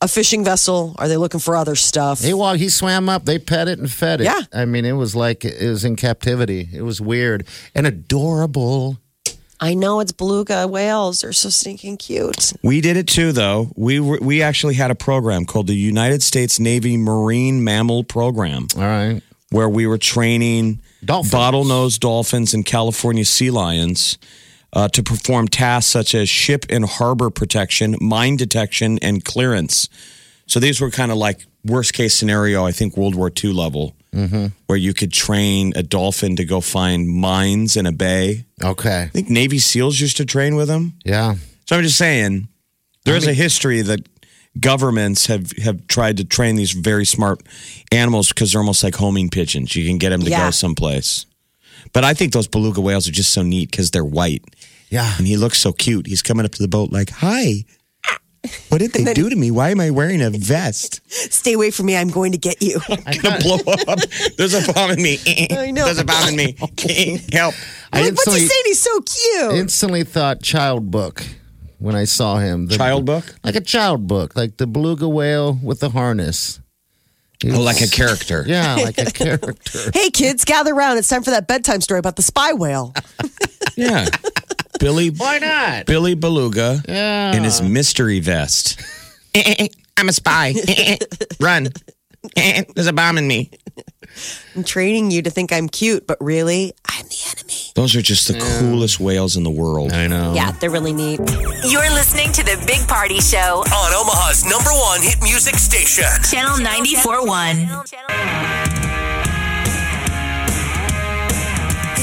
a 0.00 0.08
fishing 0.08 0.42
vessel 0.44 0.96
are 0.98 1.06
they 1.06 1.16
looking 1.16 1.38
for 1.38 1.54
other 1.54 1.76
stuff 1.76 2.20
He 2.20 2.34
walked, 2.34 2.58
he 2.58 2.68
swam 2.70 3.08
up, 3.08 3.24
they 3.24 3.38
pet 3.38 3.68
it 3.68 3.78
and 3.78 3.88
fed 3.88 4.20
it. 4.20 4.24
Yeah. 4.24 4.40
I 4.52 4.64
mean, 4.64 4.84
it 4.84 4.94
was 4.94 5.14
like 5.14 5.44
it 5.44 5.68
was 5.68 5.84
in 5.84 5.94
captivity. 5.94 6.68
It 6.72 6.82
was 6.82 7.00
weird 7.00 7.46
and 7.72 7.86
adorable. 7.86 8.98
I 9.62 9.74
know 9.74 10.00
it's 10.00 10.10
beluga 10.10 10.66
whales. 10.66 11.20
They're 11.20 11.32
so 11.32 11.48
stinking 11.48 11.96
cute. 11.98 12.52
We 12.62 12.80
did 12.80 12.96
it 12.96 13.06
too, 13.06 13.30
though. 13.30 13.70
We 13.76 14.00
were, 14.00 14.18
we 14.20 14.42
actually 14.42 14.74
had 14.74 14.90
a 14.90 14.96
program 14.96 15.44
called 15.46 15.68
the 15.68 15.76
United 15.76 16.20
States 16.22 16.58
Navy 16.58 16.96
Marine 16.96 17.62
Mammal 17.62 18.02
Program, 18.02 18.66
All 18.76 18.82
right. 18.82 19.22
where 19.50 19.68
we 19.68 19.86
were 19.86 19.98
training 19.98 20.80
Dolphins. 21.04 21.32
bottlenose 21.32 22.00
dolphins 22.00 22.52
and 22.54 22.66
California 22.66 23.24
sea 23.24 23.50
lions 23.52 24.18
uh, 24.72 24.88
to 24.88 25.02
perform 25.02 25.46
tasks 25.46 25.92
such 25.92 26.12
as 26.14 26.28
ship 26.28 26.66
and 26.68 26.84
harbor 26.84 27.30
protection, 27.30 27.94
mine 28.00 28.36
detection, 28.36 28.98
and 29.00 29.24
clearance. 29.24 29.88
So 30.46 30.58
these 30.58 30.80
were 30.80 30.90
kind 30.90 31.12
of 31.12 31.18
like 31.18 31.46
worst 31.64 31.92
case 31.92 32.14
scenario, 32.14 32.66
I 32.66 32.72
think 32.72 32.96
World 32.96 33.14
War 33.14 33.30
II 33.42 33.52
level, 33.52 33.94
Mm-hmm. 34.14 34.46
where 34.66 34.76
you 34.76 34.92
could 34.92 35.10
train 35.10 35.72
a 35.74 35.82
dolphin 35.82 36.36
to 36.36 36.44
go 36.44 36.60
find 36.60 37.08
mines 37.08 37.76
in 37.78 37.86
a 37.86 37.92
bay. 37.92 38.44
Okay. 38.62 39.04
I 39.04 39.08
think 39.08 39.30
Navy 39.30 39.58
SEALs 39.58 39.98
used 40.00 40.18
to 40.18 40.26
train 40.26 40.54
with 40.54 40.68
them. 40.68 40.92
Yeah. 41.02 41.36
So 41.66 41.76
I'm 41.76 41.82
just 41.82 41.96
saying, 41.96 42.48
there 43.06 43.16
is 43.16 43.26
a 43.26 43.32
history 43.32 43.80
that 43.80 44.00
governments 44.60 45.26
have 45.26 45.52
have 45.64 45.86
tried 45.88 46.18
to 46.18 46.24
train 46.24 46.56
these 46.56 46.72
very 46.72 47.06
smart 47.06 47.40
animals 47.90 48.28
because 48.28 48.52
they're 48.52 48.60
almost 48.60 48.84
like 48.84 48.96
homing 48.96 49.30
pigeons. 49.30 49.74
You 49.74 49.86
can 49.86 49.96
get 49.98 50.10
them 50.10 50.20
to 50.22 50.30
Yeah. 50.30 50.46
go 50.46 50.50
someplace. 50.50 51.24
But 51.94 52.04
I 52.04 52.12
think 52.14 52.32
those 52.34 52.46
beluga 52.48 52.80
whales 52.82 53.08
are 53.08 53.12
just 53.12 53.32
so 53.32 53.42
neat 53.42 53.70
because 53.70 53.90
they're 53.92 54.04
white. 54.04 54.44
Yeah. 54.90 55.14
And 55.16 55.26
he 55.26 55.38
looks 55.38 55.58
so 55.58 55.72
cute. 55.72 56.06
He's 56.06 56.22
coming 56.22 56.44
up 56.44 56.52
to 56.52 56.62
the 56.62 56.68
boat 56.68 56.92
like, 56.92 57.08
"Hi." 57.10 57.64
What 58.70 58.78
did 58.78 58.92
they 58.92 59.14
do 59.14 59.30
to 59.30 59.36
me? 59.36 59.50
Why 59.52 59.70
am 59.70 59.78
I 59.80 59.90
wearing 59.90 60.20
a 60.20 60.30
vest? 60.30 61.00
Stay 61.12 61.52
away 61.52 61.70
from 61.70 61.86
me. 61.86 61.96
I'm 61.96 62.08
going 62.08 62.32
to 62.32 62.38
get 62.38 62.60
you. 62.60 62.80
I'm 63.06 63.18
gonna 63.20 63.38
blow 63.38 63.58
up. 63.86 64.00
There's 64.36 64.54
a 64.54 64.72
bomb 64.72 64.90
in 64.90 65.02
me. 65.02 65.18
I 65.52 65.70
know. 65.70 65.84
There's 65.84 65.98
a 65.98 66.04
bomb 66.04 66.28
in 66.30 66.36
me. 66.36 66.56
Help. 67.32 67.54
I 67.92 68.02
Like, 68.02 68.14
what's 68.14 68.34
he 68.34 68.46
saying? 68.46 68.62
He's 68.64 68.80
so 68.80 69.00
cute. 69.00 69.52
instantly 69.60 70.02
thought 70.02 70.42
child 70.42 70.90
book 70.90 71.24
when 71.78 71.94
I 71.94 72.02
saw 72.04 72.38
him. 72.38 72.66
The- 72.66 72.76
Child 72.78 73.04
book? 73.04 73.32
Like 73.44 73.54
a 73.54 73.60
child 73.60 74.08
book, 74.08 74.34
like 74.34 74.56
the 74.56 74.66
beluga 74.66 75.08
whale 75.08 75.58
with 75.62 75.78
the 75.80 75.90
harness. 75.90 76.58
Oh, 77.44 77.60
like 77.60 77.80
a 77.80 77.88
character. 77.88 78.44
Yeah, 78.46 78.76
like 78.76 78.98
a 78.98 79.06
character. 79.10 79.54
hey, 79.94 80.10
kids, 80.10 80.44
gather 80.44 80.72
around. 80.72 80.98
It's 80.98 81.08
time 81.08 81.24
for 81.24 81.30
that 81.30 81.48
bedtime 81.48 81.80
story 81.80 81.98
about 81.98 82.14
the 82.16 82.22
spy 82.22 82.52
whale. 82.52 82.94
Yeah. 83.76 84.06
Billy 84.82 85.10
Why 85.10 85.38
not? 85.38 85.86
Billy 85.86 86.14
Beluga 86.14 86.82
Yeah. 86.88 87.36
in 87.36 87.44
his 87.44 87.62
mystery 87.62 88.18
vest. 88.18 88.80
I'm 89.96 90.08
a 90.08 90.12
spy. 90.12 90.54
Run. 91.40 91.68
There's 92.34 92.88
a 92.88 92.92
bomb 92.92 93.16
in 93.16 93.28
me. 93.28 93.50
I'm 94.56 94.64
training 94.64 95.12
you 95.12 95.22
to 95.22 95.30
think 95.30 95.52
I'm 95.52 95.68
cute, 95.68 96.06
but 96.08 96.18
really, 96.20 96.72
I'm 96.84 97.06
the 97.06 97.16
enemy. 97.30 97.54
Those 97.76 97.94
are 97.96 98.02
just 98.02 98.26
the 98.28 98.34
coolest 98.58 98.98
whales 99.00 99.36
in 99.36 99.44
the 99.44 99.50
world. 99.50 99.92
I 99.92 100.08
know. 100.08 100.34
Yeah, 100.34 100.50
they're 100.50 100.68
really 100.70 100.92
neat. 100.92 101.20
You're 101.64 101.88
listening 101.90 102.32
to 102.32 102.42
the 102.42 102.62
Big 102.66 102.86
Party 102.88 103.20
Show, 103.20 103.62
On 103.64 103.94
Omaha's 103.94 104.44
number 104.44 104.70
one 104.70 105.00
hit 105.00 105.22
music 105.22 105.54
station. 105.54 106.04
Channel 106.28 106.58
94.1. 106.58 108.71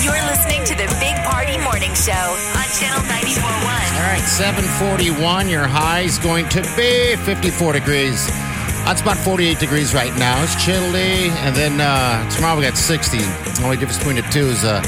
You're 0.03 0.13
listening 0.13 0.63
to 0.63 0.75
the 0.75 0.87
Big 1.01 1.15
Party 1.25 1.57
Morning 1.57 1.93
Show 1.93 2.13
on 2.13 2.63
Channel 2.79 3.03
94.1. 3.03 3.35
All 3.43 4.07
right, 4.07 4.23
741. 4.23 5.49
Your 5.49 5.67
high 5.67 6.01
is 6.01 6.17
going 6.19 6.47
to 6.49 6.61
be 6.77 7.17
54 7.17 7.73
degrees. 7.73 8.25
That's 8.87 9.01
about 9.01 9.17
48 9.17 9.59
degrees 9.59 9.93
right 9.93 10.17
now. 10.17 10.41
It's 10.41 10.55
chilly. 10.63 11.29
And 11.43 11.53
then 11.53 11.81
uh, 11.81 12.29
tomorrow 12.29 12.55
we 12.55 12.63
got 12.63 12.77
60. 12.77 13.17
The 13.17 13.61
only 13.65 13.75
difference 13.75 13.97
between 13.97 14.15
the 14.15 14.21
two 14.31 14.47
is 14.47 14.63
uh, 14.63 14.81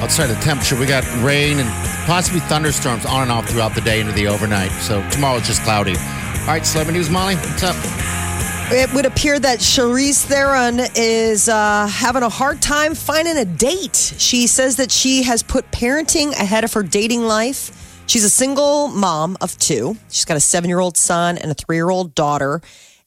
outside 0.00 0.28
the 0.28 0.36
temperature, 0.36 0.78
we 0.78 0.86
got 0.86 1.04
rain 1.20 1.58
and 1.58 1.68
possibly 2.06 2.38
thunderstorms 2.38 3.04
on 3.04 3.22
and 3.22 3.32
off 3.32 3.48
throughout 3.48 3.74
the 3.74 3.80
day 3.80 3.98
into 3.98 4.12
the 4.12 4.28
overnight. 4.28 4.70
So 4.70 5.02
tomorrow 5.10 5.38
it's 5.38 5.48
just 5.48 5.62
cloudy. 5.62 5.96
All 5.96 6.46
right, 6.46 6.64
celebrity 6.64 6.98
news, 6.98 7.10
Molly. 7.10 7.34
What's 7.34 7.64
up? 7.64 8.23
It 8.70 8.92
would 8.94 9.06
appear 9.06 9.38
that 9.38 9.58
Charlize 9.60 10.24
Theron 10.24 10.80
is 10.96 11.48
uh, 11.48 11.86
having 11.86 12.22
a 12.22 12.28
hard 12.28 12.62
time 12.62 12.94
finding 12.94 13.36
a 13.36 13.44
date. 13.44 14.14
She 14.18 14.46
says 14.46 14.76
that 14.76 14.90
she 14.90 15.22
has 15.24 15.42
put 15.42 15.70
parenting 15.70 16.32
ahead 16.32 16.64
of 16.64 16.72
her 16.72 16.82
dating 16.82 17.22
life. 17.22 18.02
She's 18.06 18.24
a 18.24 18.30
single 18.30 18.88
mom 18.88 19.36
of 19.40 19.56
two. 19.58 19.96
She's 20.10 20.24
got 20.24 20.36
a 20.36 20.40
seven 20.40 20.68
year 20.70 20.80
old 20.80 20.96
son 20.96 21.38
and 21.38 21.50
a 21.50 21.54
three 21.54 21.76
year 21.76 21.90
old 21.90 22.14
daughter. 22.14 22.62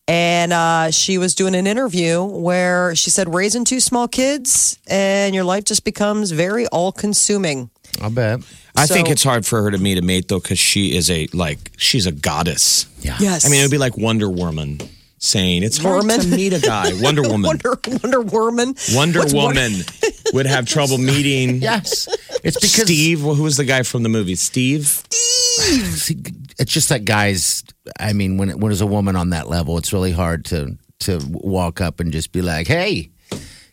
And 0.08 0.54
uh, 0.54 0.92
she 0.92 1.18
was 1.18 1.36
doing 1.36 1.54
an 1.54 1.68
interview 1.68 2.24
where 2.24 2.96
she 2.96 3.10
said, 3.10 3.34
raising 3.34 3.66
two 3.66 3.80
small 3.80 4.08
kids 4.08 4.80
and 4.88 5.36
your 5.36 5.44
life 5.44 5.66
just 5.66 5.84
becomes 5.84 6.32
very 6.32 6.66
all 6.68 6.92
consuming. 6.92 7.70
I'll 8.02 8.10
bet. 8.10 8.40
I 8.76 8.86
think 8.86 9.10
it's 9.10 9.24
hard 9.24 9.46
for 9.46 9.64
her 9.64 9.72
to 9.72 9.80
meet 9.80 9.98
a 9.98 10.02
mate 10.04 10.28
though, 10.28 10.40
because 10.40 10.60
she 10.60 10.96
is 10.96 11.10
a 11.10 11.28
like 11.34 11.72
she's 11.78 12.06
a 12.06 12.12
goddess. 12.12 12.86
Yeah. 13.02 13.18
Yes. 13.20 13.46
I 13.46 13.50
mean, 13.50 13.60
it 13.60 13.64
would 13.64 13.72
be 13.72 13.80
like 13.80 13.98
Wonder 13.98 14.30
Woman 14.30 14.80
saying 15.20 15.64
it's 15.64 15.78
hard 15.78 16.08
to 16.10 16.28
meet 16.28 16.54
a 16.54 16.60
guy. 16.60 16.92
Wonder 17.02 17.22
Woman. 17.30 17.44
Wonder, 17.44 17.78
Wonder 18.04 18.22
Woman. 18.22 18.76
Wonder 18.94 19.20
What's 19.20 19.34
Wonder- 19.34 19.62
Woman 19.62 19.82
would 20.34 20.46
have 20.46 20.66
trouble 20.66 20.98
meeting 20.98 21.62
Yes. 21.62 22.08
It's 22.44 22.60
because 22.60 22.84
Steve. 22.84 23.22
Who 23.22 23.44
was 23.44 23.58
the 23.58 23.66
guy 23.66 23.84
from 23.84 24.04
the 24.04 24.10
movie? 24.10 24.36
Steve. 24.36 24.86
See, 25.12 26.18
it's 26.60 26.72
just 26.72 26.90
that 26.90 27.04
guys. 27.06 27.64
I 28.00 28.14
mean, 28.14 28.38
when 28.38 28.50
when 28.50 28.70
there's 28.70 28.82
a 28.82 28.86
woman 28.88 29.16
on 29.16 29.32
that 29.32 29.50
level, 29.50 29.78
it's 29.78 29.92
really 29.94 30.12
hard 30.12 30.46
to 30.46 30.78
to 31.00 31.20
walk 31.32 31.82
up 31.82 32.00
and 32.00 32.12
just 32.12 32.32
be 32.32 32.42
like, 32.42 32.68
"Hey, 32.68 33.10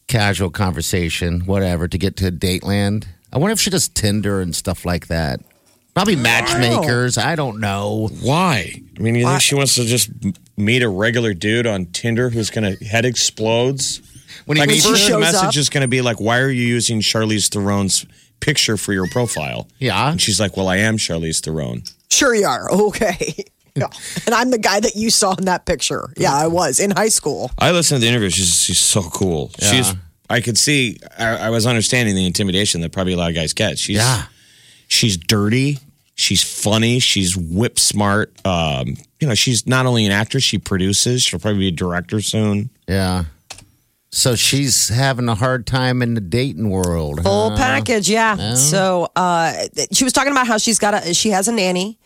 casual 0.06 0.50
conversation, 0.50 1.40
whatever," 1.40 1.88
to 1.88 1.98
get 1.98 2.16
to 2.18 2.30
date 2.30 2.62
land. 2.64 3.06
I 3.32 3.38
wonder 3.38 3.52
if 3.52 3.60
she 3.60 3.70
does 3.70 3.88
Tinder 3.88 4.40
and 4.40 4.54
stuff 4.56 4.84
like 4.86 5.08
that. 5.08 5.40
Probably 5.94 6.16
matchmakers. 6.16 7.18
I 7.18 7.36
don't 7.36 7.60
know. 7.60 8.08
Why? 8.22 8.72
I 8.96 9.00
mean, 9.00 9.14
you 9.14 9.26
think 9.26 9.40
she 9.42 9.54
wants 9.54 9.74
to 9.76 9.84
just 9.84 10.10
meet 10.56 10.82
a 10.82 10.88
regular 10.88 11.34
dude 11.34 11.66
on 11.66 11.86
Tinder 11.86 12.30
who's 12.30 12.50
going 12.50 12.76
to 12.76 12.84
head 12.84 13.04
explodes? 13.04 14.00
When 14.46 14.58
Like, 14.58 14.70
he 14.70 14.76
I'm 14.76 14.80
she 14.82 14.88
sure 14.88 14.96
shows 14.96 15.20
message 15.20 15.42
up- 15.48 15.56
is 15.56 15.68
going 15.68 15.82
to 15.82 15.88
be 15.88 16.02
like, 16.02 16.20
"Why 16.20 16.38
are 16.40 16.50
you 16.50 16.62
using 16.64 17.00
Charlize 17.00 17.48
Theron's 17.48 18.04
picture 18.40 18.76
for 18.76 18.92
your 18.92 19.06
profile?" 19.08 19.68
Yeah. 19.78 20.10
and 20.10 20.20
she's 20.20 20.38
like, 20.40 20.56
"Well, 20.56 20.68
I 20.68 20.76
am 20.78 20.96
Charlize 20.96 21.40
Theron." 21.40 21.84
Sure, 22.10 22.34
you 22.34 22.46
are. 22.46 22.68
Okay. 22.72 23.44
Yeah. 23.76 23.88
And 24.26 24.34
I'm 24.34 24.50
the 24.50 24.58
guy 24.58 24.78
that 24.80 24.94
you 24.96 25.10
saw 25.10 25.34
in 25.34 25.46
that 25.46 25.66
picture. 25.66 26.12
Yeah, 26.16 26.32
I 26.34 26.46
was 26.46 26.78
in 26.80 26.92
high 26.92 27.08
school. 27.08 27.50
I 27.58 27.72
listened 27.72 28.00
to 28.00 28.04
the 28.04 28.08
interview. 28.08 28.30
She's 28.30 28.62
she's 28.62 28.78
so 28.78 29.02
cool. 29.02 29.50
She's. 29.60 29.92
I 30.30 30.40
could 30.40 30.56
see. 30.56 30.98
I, 31.18 31.36
I 31.46 31.50
was 31.50 31.66
understanding 31.66 32.14
the 32.14 32.24
intimidation 32.26 32.80
that 32.82 32.92
probably 32.92 33.12
a 33.12 33.16
lot 33.16 33.28
of 33.30 33.34
guys 33.34 33.52
get. 33.52 33.78
She's. 33.78 33.96
Yeah. 33.96 34.24
She's 34.88 35.16
dirty. 35.16 35.78
She's 36.16 36.42
funny. 36.42 36.98
She's 37.00 37.36
whip 37.36 37.78
smart. 37.78 38.32
Um, 38.46 38.96
you 39.20 39.26
know, 39.28 39.34
she's 39.34 39.66
not 39.66 39.86
only 39.86 40.06
an 40.06 40.12
actress, 40.12 40.44
she 40.44 40.58
produces. 40.58 41.22
She'll 41.22 41.40
probably 41.40 41.58
be 41.60 41.68
a 41.68 41.72
director 41.72 42.20
soon. 42.20 42.70
Yeah. 42.86 43.24
So 44.10 44.36
she's 44.36 44.88
having 44.90 45.28
a 45.28 45.34
hard 45.34 45.66
time 45.66 46.00
in 46.00 46.14
the 46.14 46.20
dating 46.20 46.70
world. 46.70 47.18
huh? 47.18 47.24
Full 47.24 47.56
package, 47.56 48.08
yeah. 48.08 48.54
So 48.54 49.08
uh, 49.16 49.54
she 49.90 50.04
was 50.04 50.12
talking 50.12 50.30
about 50.30 50.46
how 50.46 50.56
she's 50.56 50.78
got 50.78 50.94
a 50.94 51.12
she 51.14 51.30
has 51.30 51.48
a 51.48 51.52
nanny, 51.52 51.98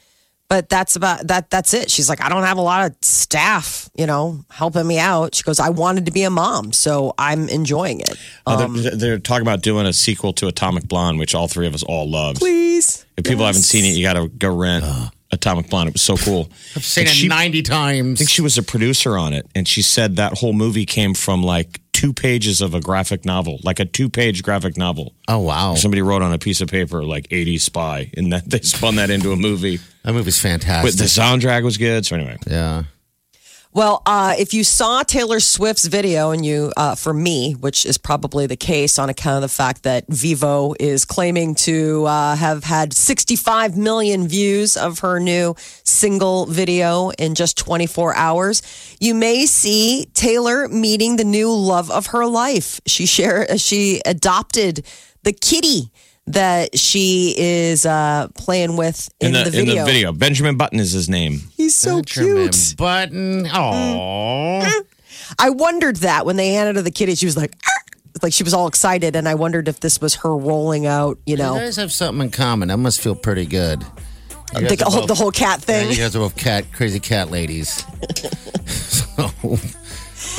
but 0.48 0.68
that's 0.68 0.96
about 0.96 1.26
that. 1.26 1.50
That's 1.50 1.74
it. 1.74 1.90
She's 1.90 2.08
like, 2.08 2.22
I 2.22 2.28
don't 2.28 2.42
have 2.44 2.56
a 2.58 2.62
lot 2.62 2.90
of 2.90 2.96
staff, 3.02 3.88
you 3.94 4.06
know, 4.06 4.44
helping 4.50 4.86
me 4.86 4.98
out. 4.98 5.34
She 5.34 5.42
goes, 5.42 5.60
I 5.60 5.68
wanted 5.68 6.06
to 6.06 6.12
be 6.12 6.22
a 6.22 6.30
mom, 6.30 6.72
so 6.72 7.14
I'm 7.18 7.48
enjoying 7.48 8.00
it. 8.00 8.16
Uh, 8.46 8.66
they're, 8.68 8.96
they're 8.96 9.18
talking 9.18 9.42
about 9.42 9.62
doing 9.62 9.86
a 9.86 9.92
sequel 9.92 10.32
to 10.34 10.46
Atomic 10.46 10.88
Blonde, 10.88 11.18
which 11.18 11.34
all 11.34 11.48
three 11.48 11.66
of 11.66 11.74
us 11.74 11.82
all 11.82 12.08
loved. 12.08 12.38
Please, 12.38 13.04
If 13.16 13.24
people 13.24 13.44
haven't 13.44 13.62
seen 13.62 13.84
it, 13.84 13.96
you 13.96 14.02
got 14.02 14.14
to 14.14 14.28
go 14.28 14.54
rent 14.54 14.84
Atomic 15.30 15.68
Blonde. 15.68 15.88
It 15.88 15.94
was 15.94 16.02
so 16.02 16.16
cool. 16.16 16.48
I've 16.74 16.84
seen 16.84 17.02
And 17.02 17.10
it 17.10 17.14
she- 17.14 17.28
90 17.28 17.62
times. 17.62 18.18
I 18.18 18.20
think 18.20 18.30
she 18.30 18.40
was 18.42 18.56
a 18.56 18.62
producer 18.62 19.18
on 19.18 19.34
it, 19.34 19.46
and 19.54 19.68
she 19.68 19.82
said 19.82 20.16
that 20.16 20.38
whole 20.38 20.54
movie 20.54 20.86
came 20.86 21.12
from 21.14 21.42
like 21.42 21.80
two 21.98 22.12
pages 22.12 22.60
of 22.60 22.74
a 22.74 22.80
graphic 22.80 23.24
novel, 23.24 23.58
like 23.64 23.80
a 23.80 23.84
two-page 23.84 24.42
graphic 24.42 24.76
novel. 24.76 25.12
oh, 25.26 25.38
wow. 25.40 25.74
Somebody 25.74 26.00
wrote 26.02 26.22
on 26.22 26.32
a 26.32 26.38
piece 26.38 26.60
of 26.60 26.68
paper 26.68 27.02
like 27.04 27.26
"80s 27.28 27.60
Spy," 27.62 28.10
and 28.16 28.32
that 28.32 28.44
they 28.50 28.60
spun 28.60 28.94
that 28.96 29.10
into 29.10 29.32
a 29.32 29.36
movie. 29.36 29.78
That 30.04 30.12
movie's 30.12 30.40
But 30.40 30.48
fantastic. 30.50 30.94
the 30.96 31.04
soundtrack 31.04 31.64
was 31.64 31.76
good. 31.76 32.06
So 32.06 32.14
anyway, 32.16 32.36
yeah. 32.46 32.84
Well, 33.78 34.02
uh, 34.06 34.34
if 34.36 34.54
you 34.54 34.64
saw 34.64 35.04
Taylor 35.04 35.38
Swift's 35.38 35.84
video, 35.84 36.32
and 36.32 36.44
you, 36.44 36.72
uh, 36.76 36.96
for 36.96 37.14
me, 37.14 37.52
which 37.52 37.86
is 37.86 37.96
probably 37.96 38.44
the 38.48 38.56
case 38.56 38.98
on 38.98 39.08
account 39.08 39.36
of 39.36 39.42
the 39.42 39.54
fact 39.54 39.84
that 39.84 40.04
Vevo 40.08 40.74
is 40.80 41.04
claiming 41.04 41.54
to 41.54 42.04
uh, 42.06 42.34
have 42.34 42.64
had 42.64 42.92
65 42.92 43.76
million 43.76 44.26
views 44.26 44.76
of 44.76 44.98
her 44.98 45.20
new 45.20 45.54
single 45.84 46.46
video 46.46 47.10
in 47.20 47.36
just 47.36 47.56
24 47.56 48.16
hours, 48.16 48.62
you 48.98 49.14
may 49.14 49.46
see 49.46 50.08
Taylor 50.12 50.66
meeting 50.66 51.14
the 51.14 51.22
new 51.22 51.54
love 51.54 51.88
of 51.88 52.08
her 52.08 52.26
life. 52.26 52.80
She 52.84 53.06
share, 53.06 53.58
she 53.58 54.00
adopted 54.04 54.84
the 55.22 55.32
kitty 55.32 55.92
that 56.32 56.78
she 56.78 57.34
is 57.36 57.86
uh, 57.86 58.28
playing 58.34 58.76
with 58.76 59.08
in, 59.20 59.28
in 59.28 59.32
the, 59.32 59.44
the, 59.44 59.50
video. 59.50 59.72
in 59.72 59.78
the 59.78 59.84
video, 59.84 60.12
Benjamin 60.12 60.56
Button 60.56 60.80
is 60.80 60.92
his 60.92 61.08
name. 61.08 61.40
He's 61.56 61.74
so 61.74 61.96
Benjamin 61.96 62.50
cute. 62.50 62.74
Button. 62.76 63.46
Oh. 63.52 64.82
I 65.38 65.50
wondered 65.50 65.96
that 65.96 66.24
when 66.26 66.36
they 66.36 66.52
handed 66.54 66.76
her 66.76 66.82
the 66.82 66.90
kitty, 66.90 67.14
she 67.14 67.26
was 67.26 67.36
like, 67.36 67.52
"Arr!" 67.52 67.98
like 68.22 68.32
she 68.32 68.42
was 68.44 68.54
all 68.54 68.66
excited, 68.66 69.14
and 69.16 69.28
I 69.28 69.34
wondered 69.34 69.68
if 69.68 69.80
this 69.80 70.00
was 70.00 70.14
her 70.16 70.34
rolling 70.36 70.86
out, 70.86 71.18
you 71.26 71.36
know, 71.36 71.54
You 71.54 71.60
know, 71.60 71.66
guys 71.66 71.76
have 71.76 71.92
something 71.92 72.22
in 72.26 72.30
common. 72.30 72.68
That 72.68 72.78
must 72.78 73.00
feel 73.00 73.14
pretty 73.14 73.46
good. 73.46 73.84
The, 74.52 74.82
are 74.86 74.90
whole, 74.90 75.00
both- 75.00 75.08
the 75.08 75.14
whole 75.14 75.30
cat 75.30 75.58
Yeah, 75.60 75.64
thing. 75.82 75.90
you 75.90 75.96
guys 75.98 76.16
are 76.16 76.20
both 76.20 76.36
cat, 76.36 76.64
crazy 76.72 77.00
cat 77.00 77.30
ladies. 77.30 77.84
so, 78.66 79.30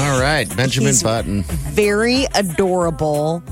all 0.04 0.20
right, 0.20 0.46
Benjamin 0.58 0.88
He's- 0.88 1.04
Button. 1.04 1.44
Very 1.44 2.26
adorable. 2.34 3.44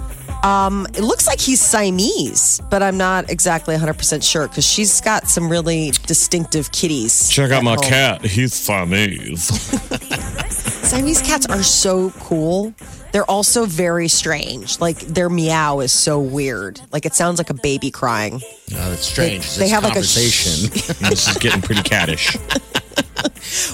Um, 0.43 0.87
it 0.93 1.01
looks 1.01 1.27
like 1.27 1.39
he's 1.39 1.59
Siamese, 1.59 2.61
but 2.69 2.81
I'm 2.83 2.97
not 2.97 3.29
exactly 3.29 3.75
100% 3.75 4.23
sure 4.23 4.47
because 4.47 4.65
she's 4.65 5.01
got 5.01 5.27
some 5.27 5.49
really 5.49 5.91
distinctive 6.05 6.71
kitties. 6.71 7.29
Check 7.29 7.51
out 7.51 7.63
my 7.63 7.71
home. 7.75 7.83
cat. 7.83 8.21
He's 8.25 8.53
Siamese. 8.53 9.47
Siamese 10.87 11.21
cats 11.21 11.45
are 11.47 11.63
so 11.63 12.11
cool. 12.11 12.73
They're 13.11 13.29
also 13.29 13.65
very 13.65 14.07
strange. 14.07 14.79
Like 14.79 14.99
their 14.99 15.29
meow 15.29 15.79
is 15.79 15.91
so 15.91 16.19
weird. 16.19 16.79
Like 16.91 17.05
it 17.05 17.13
sounds 17.13 17.39
like 17.39 17.49
a 17.49 17.53
baby 17.55 17.91
crying. 17.91 18.35
Oh, 18.73 18.89
that's 18.89 19.05
strange. 19.05 19.55
They 19.55 19.65
This 19.65 19.71
have 19.71 19.83
like 19.83 19.91
a 19.91 19.95
conversation. 19.95 20.69
this 21.09 21.27
is 21.27 21.37
getting 21.37 21.61
pretty 21.61 21.81
cattish. 21.81 22.37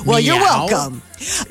Well, 0.06 0.20
you're 0.20 0.36
welcome. 0.40 1.02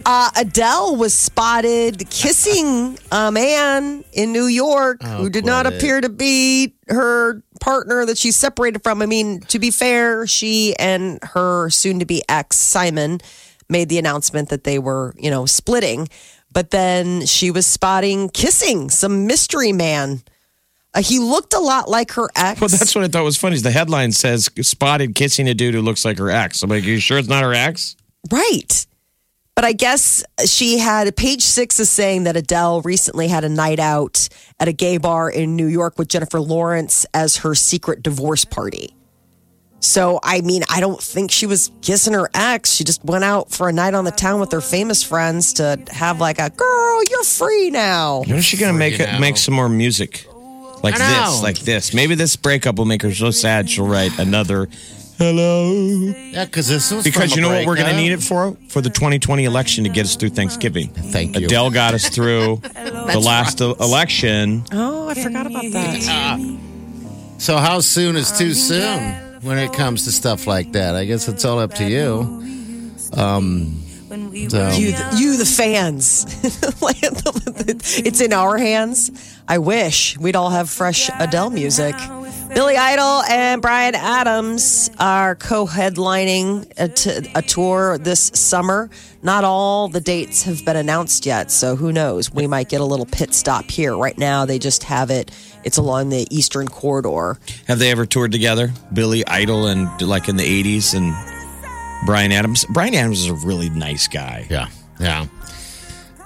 Uh, 0.04 0.30
Adele 0.36 0.96
was 0.96 1.14
spotted 1.14 2.08
kissing 2.10 2.98
a 3.10 3.32
man 3.32 4.04
in 4.12 4.32
New 4.32 4.46
York 4.46 4.98
Oh, 5.02 5.16
who 5.18 5.30
did 5.30 5.44
not 5.46 5.66
it. 5.66 5.74
appear 5.74 6.00
to 6.00 6.08
be 6.08 6.74
her 6.88 7.42
partner 7.60 8.04
that 8.06 8.18
she's 8.18 8.36
separated 8.36 8.82
from. 8.82 9.00
I 9.02 9.06
mean, 9.06 9.40
to 9.48 9.58
be 9.58 9.70
fair, 9.70 10.26
she 10.26 10.76
and 10.76 11.18
her 11.22 11.70
soon 11.70 11.98
to 12.00 12.04
be 12.04 12.22
ex, 12.28 12.56
Simon, 12.58 13.20
made 13.68 13.88
the 13.88 13.98
announcement 13.98 14.50
that 14.50 14.64
they 14.64 14.78
were, 14.78 15.14
you 15.18 15.30
know, 15.30 15.46
splitting. 15.46 16.08
But 16.52 16.70
then 16.70 17.24
she 17.24 17.50
was 17.50 17.66
spotting 17.66 18.28
kissing 18.28 18.90
some 18.90 19.26
mystery 19.26 19.72
man. 19.72 20.22
Uh, 20.94 21.00
he 21.00 21.18
looked 21.18 21.54
a 21.54 21.58
lot 21.60 21.88
like 21.88 22.10
her 22.12 22.28
ex. 22.36 22.60
Well, 22.60 22.68
that's 22.68 22.94
what 22.94 23.04
I 23.04 23.08
thought 23.08 23.24
was 23.24 23.38
funny. 23.38 23.54
Is 23.54 23.62
the 23.62 23.70
headline 23.70 24.12
says 24.12 24.50
spotted 24.60 25.14
kissing 25.14 25.48
a 25.48 25.54
dude 25.54 25.72
who 25.72 25.80
looks 25.80 26.04
like 26.04 26.18
her 26.18 26.28
ex. 26.30 26.62
I'm 26.62 26.68
like, 26.68 26.82
Are 26.82 26.86
you 26.86 26.98
sure 26.98 27.16
it's 27.16 27.28
not 27.28 27.42
her 27.42 27.54
ex? 27.54 27.96
Right. 28.30 28.86
But 29.54 29.64
I 29.66 29.72
guess 29.72 30.24
she 30.46 30.78
had 30.78 31.14
page 31.14 31.42
six 31.42 31.78
is 31.78 31.90
saying 31.90 32.24
that 32.24 32.36
Adele 32.36 32.80
recently 32.82 33.28
had 33.28 33.44
a 33.44 33.48
night 33.48 33.78
out 33.78 34.28
at 34.58 34.68
a 34.68 34.72
gay 34.72 34.96
bar 34.96 35.30
in 35.30 35.56
New 35.56 35.66
York 35.66 35.98
with 35.98 36.08
Jennifer 36.08 36.40
Lawrence 36.40 37.04
as 37.12 37.38
her 37.38 37.54
secret 37.54 38.02
divorce 38.02 38.44
party. 38.46 38.94
So, 39.80 40.20
I 40.22 40.42
mean, 40.42 40.62
I 40.70 40.78
don't 40.80 41.02
think 41.02 41.32
she 41.32 41.44
was 41.44 41.70
kissing 41.82 42.12
her 42.12 42.30
ex. 42.32 42.72
She 42.72 42.84
just 42.84 43.04
went 43.04 43.24
out 43.24 43.50
for 43.50 43.68
a 43.68 43.72
night 43.72 43.94
on 43.94 44.04
the 44.04 44.12
town 44.12 44.38
with 44.38 44.52
her 44.52 44.60
famous 44.60 45.02
friends 45.02 45.54
to 45.54 45.82
have 45.90 46.20
like 46.20 46.38
a 46.38 46.50
girl, 46.50 47.02
you're 47.10 47.24
free 47.24 47.70
now. 47.70 48.20
When 48.20 48.36
is 48.36 48.44
she 48.44 48.56
gonna 48.56 48.78
make 48.78 48.98
you 48.98 49.04
it 49.04 49.20
make 49.20 49.36
some 49.36 49.54
more 49.54 49.68
music? 49.68 50.26
Like 50.82 50.94
I 50.94 50.98
know. 50.98 51.30
this, 51.32 51.42
like 51.42 51.58
this. 51.58 51.94
Maybe 51.94 52.14
this 52.14 52.36
breakup 52.36 52.76
will 52.76 52.84
make 52.84 53.02
her 53.02 53.12
so 53.12 53.32
sad 53.32 53.68
she'll 53.68 53.86
write 53.86 54.16
another 54.18 54.68
hello. 55.18 55.70
Yeah, 56.30 56.44
because 56.44 56.68
this 56.68 56.90
was 56.90 57.04
Because 57.04 57.34
you 57.34 57.42
know 57.42 57.48
what 57.50 57.66
we're 57.66 57.76
gonna 57.76 57.96
need 57.96 58.12
it 58.12 58.22
for? 58.22 58.56
For 58.68 58.80
the 58.80 58.90
2020 58.90 59.44
election 59.44 59.84
to 59.84 59.90
get 59.90 60.04
us 60.04 60.16
through 60.16 60.30
Thanksgiving. 60.30 60.88
Thank 60.88 61.38
you. 61.38 61.46
Adele 61.46 61.70
got 61.70 61.94
us 61.94 62.08
through 62.08 62.56
the 62.74 63.20
last 63.22 63.60
e- 63.60 63.74
election. 63.80 64.64
Oh, 64.72 65.08
I 65.08 65.14
forgot 65.14 65.46
about 65.46 65.62
that. 65.72 66.58
So 67.38 67.56
how 67.56 67.80
soon 67.80 68.14
is 68.14 68.30
too 68.38 68.54
soon 68.54 69.40
when 69.42 69.58
it 69.58 69.72
comes 69.72 70.04
to 70.04 70.12
stuff 70.12 70.46
like 70.46 70.70
that? 70.72 70.94
I 70.94 71.04
guess 71.06 71.26
it's 71.26 71.44
all 71.44 71.58
up 71.58 71.74
to 71.74 71.84
you. 71.84 72.20
Um, 73.20 73.82
so 74.08 74.28
You, 74.30 74.92
the, 74.92 75.16
you, 75.18 75.36
the 75.36 75.44
fans. 75.44 76.24
it's 77.98 78.20
in 78.20 78.32
our 78.32 78.58
hands. 78.58 79.10
I 79.48 79.58
wish 79.58 80.16
we'd 80.18 80.36
all 80.36 80.50
have 80.50 80.70
fresh 80.70 81.10
Adele 81.18 81.50
music. 81.50 81.96
Billy 82.54 82.76
Idol 82.76 83.22
and 83.30 83.62
Bryan 83.62 83.94
Adams 83.94 84.90
are 84.98 85.34
co-headlining 85.36 86.70
a, 86.76 86.88
t- 86.88 87.30
a 87.34 87.40
tour 87.40 87.96
this 87.96 88.30
summer. 88.34 88.90
Not 89.22 89.44
all 89.44 89.88
the 89.88 90.02
dates 90.02 90.42
have 90.42 90.62
been 90.64 90.76
announced 90.76 91.24
yet, 91.24 91.50
so 91.50 91.76
who 91.76 91.92
knows? 91.92 92.30
We 92.30 92.46
might 92.46 92.68
get 92.68 92.82
a 92.82 92.84
little 92.84 93.06
pit 93.06 93.32
stop 93.32 93.70
here. 93.70 93.96
Right 93.96 94.18
now, 94.18 94.44
they 94.44 94.58
just 94.58 94.82
have 94.82 95.10
it. 95.10 95.30
It's 95.64 95.78
along 95.78 96.10
the 96.10 96.26
Eastern 96.30 96.68
Corridor. 96.68 97.38
Have 97.68 97.78
they 97.78 97.90
ever 97.90 98.04
toured 98.04 98.32
together? 98.32 98.70
Billy 98.92 99.26
Idol 99.26 99.66
and 99.66 99.88
like 100.02 100.28
in 100.28 100.36
the 100.36 100.62
80s 100.62 100.94
and 100.94 101.14
Bryan 102.04 102.32
Adams. 102.32 102.66
Bryan 102.66 102.94
Adams 102.94 103.20
is 103.20 103.28
a 103.28 103.46
really 103.46 103.70
nice 103.70 104.08
guy. 104.08 104.46
yeah, 104.50 104.68
yeah. 105.00 105.26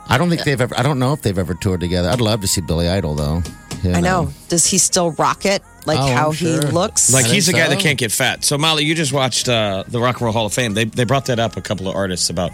I 0.08 0.18
don't 0.18 0.28
think 0.28 0.42
they've 0.42 0.60
ever. 0.60 0.76
I 0.76 0.82
don't 0.82 0.98
know 0.98 1.12
if 1.12 1.22
they've 1.22 1.38
ever 1.38 1.54
toured 1.54 1.80
together. 1.80 2.08
I'd 2.08 2.20
love 2.20 2.40
to 2.40 2.46
see 2.48 2.60
Billy 2.62 2.88
Idol 2.88 3.14
though. 3.14 3.42
You 3.82 3.92
I 3.92 4.00
know. 4.00 4.30
Does 4.48 4.66
he 4.66 4.78
still 4.78 5.10
rock 5.12 5.44
it? 5.44 5.62
Like 5.86 5.98
Oh, 5.98 6.06
how 6.06 6.26
I'm 6.28 6.32
he 6.34 6.46
sure. 6.46 6.62
looks? 6.62 7.12
Like 7.12 7.24
I 7.26 7.28
he's 7.28 7.48
a 7.48 7.52
think 7.52 7.62
guy 7.64 7.68
that 7.70 7.80
can't 7.80 7.98
get 7.98 8.10
fat. 8.12 8.44
So 8.44 8.58
Molly, 8.58 8.84
you 8.84 8.94
just 8.94 9.12
watched 9.12 9.48
uh, 9.48 9.84
the 9.88 10.00
Rock 10.00 10.16
and 10.16 10.22
Roll 10.22 10.32
Hall 10.32 10.46
of 10.46 10.52
Fame. 10.52 10.74
They 10.74 10.84
they 10.84 11.04
brought 11.04 11.26
that 11.26 11.38
up 11.38 11.56
a 11.56 11.60
couple 11.60 11.88
of 11.88 11.94
artists 11.96 12.28
about 12.30 12.50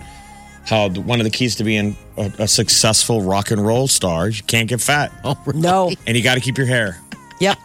how 0.67 0.89
the- 0.89 1.01
one 1.01 1.19
of 1.21 1.25
the 1.25 1.31
keys 1.31 1.57
to 1.57 1.65
being 1.65 1.97
a, 2.17 2.31
a 2.41 2.47
successful 2.49 3.23
rock 3.23 3.51
and 3.51 3.65
roll 3.67 3.89
star 3.89 4.29
is 4.29 4.39
you 4.39 4.45
can't 4.45 4.69
get 4.69 4.81
fat 4.81 5.11
Oh, 5.25 5.37
really? 5.47 5.61
no. 5.61 5.91
and 6.07 6.17
you 6.17 6.23
got 6.23 6.35
to 6.35 6.41
keep 6.41 6.57
your 6.59 6.67
hair. 6.69 6.99
Yep. 7.41 7.59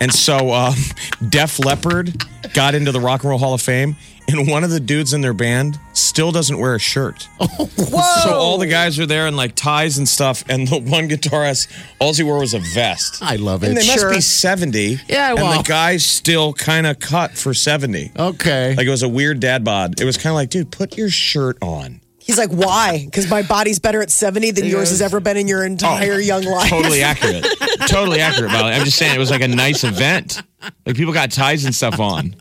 And 0.00 0.12
so 0.12 0.52
um, 0.52 0.74
Def 1.28 1.58
Leppard 1.58 2.24
got 2.54 2.74
into 2.74 2.92
the 2.92 3.00
Rock 3.00 3.22
and 3.22 3.30
Roll 3.30 3.38
Hall 3.38 3.54
of 3.54 3.60
Fame, 3.62 3.96
and 4.28 4.46
one 4.48 4.62
of 4.62 4.70
the 4.70 4.80
dudes 4.80 5.12
in 5.12 5.20
their 5.22 5.32
band 5.32 5.78
still 5.92 6.30
doesn't 6.32 6.58
wear 6.58 6.74
a 6.74 6.78
shirt. 6.78 7.28
Whoa. 7.40 8.22
So 8.22 8.30
all 8.34 8.58
the 8.58 8.66
guys 8.66 8.98
are 8.98 9.06
there 9.06 9.26
in 9.26 9.36
like 9.36 9.54
ties 9.54 9.98
and 9.98 10.08
stuff, 10.08 10.44
and 10.48 10.68
the 10.68 10.78
one 10.78 11.08
guitarist, 11.08 11.68
all 11.98 12.12
he 12.14 12.22
wore 12.22 12.38
was 12.38 12.54
a 12.54 12.58
vest. 12.58 13.22
I 13.22 13.36
love 13.36 13.64
it. 13.64 13.68
And 13.68 13.76
they 13.76 13.86
must 13.86 14.10
be 14.10 14.20
70. 14.20 14.98
Yeah, 15.08 15.30
And 15.30 15.38
the 15.60 15.64
guy's 15.66 16.04
still 16.04 16.52
kind 16.52 16.86
of 16.86 16.98
cut 17.00 17.32
for 17.32 17.54
70. 17.54 18.12
Okay. 18.16 18.74
Like 18.76 18.86
it 18.86 18.90
was 18.90 19.02
a 19.02 19.08
weird 19.08 19.40
dad 19.40 19.64
bod. 19.64 20.00
It 20.00 20.04
was 20.04 20.16
kind 20.16 20.30
of 20.30 20.34
like, 20.34 20.50
dude, 20.50 20.70
put 20.70 20.96
your 20.96 21.10
shirt 21.10 21.56
on. 21.62 22.00
He's 22.28 22.36
like, 22.36 22.50
why? 22.50 23.06
Because 23.06 23.30
my 23.30 23.40
body's 23.40 23.78
better 23.78 24.02
at 24.02 24.10
70 24.10 24.50
than 24.50 24.66
yours 24.66 24.90
has 24.90 25.00
ever 25.00 25.18
been 25.18 25.38
in 25.38 25.48
your 25.48 25.64
entire 25.64 26.12
oh, 26.12 26.18
young 26.18 26.44
life. 26.44 26.68
Totally 26.68 27.02
accurate. 27.02 27.46
totally 27.88 28.20
accurate, 28.20 28.52
Molly. 28.52 28.74
I'm 28.74 28.84
just 28.84 28.98
saying 28.98 29.14
it 29.14 29.18
was 29.18 29.30
like 29.30 29.40
a 29.40 29.48
nice 29.48 29.82
event. 29.82 30.42
Like 30.84 30.94
people 30.94 31.14
got 31.14 31.30
ties 31.30 31.64
and 31.64 31.74
stuff 31.74 31.98
on. 31.98 32.36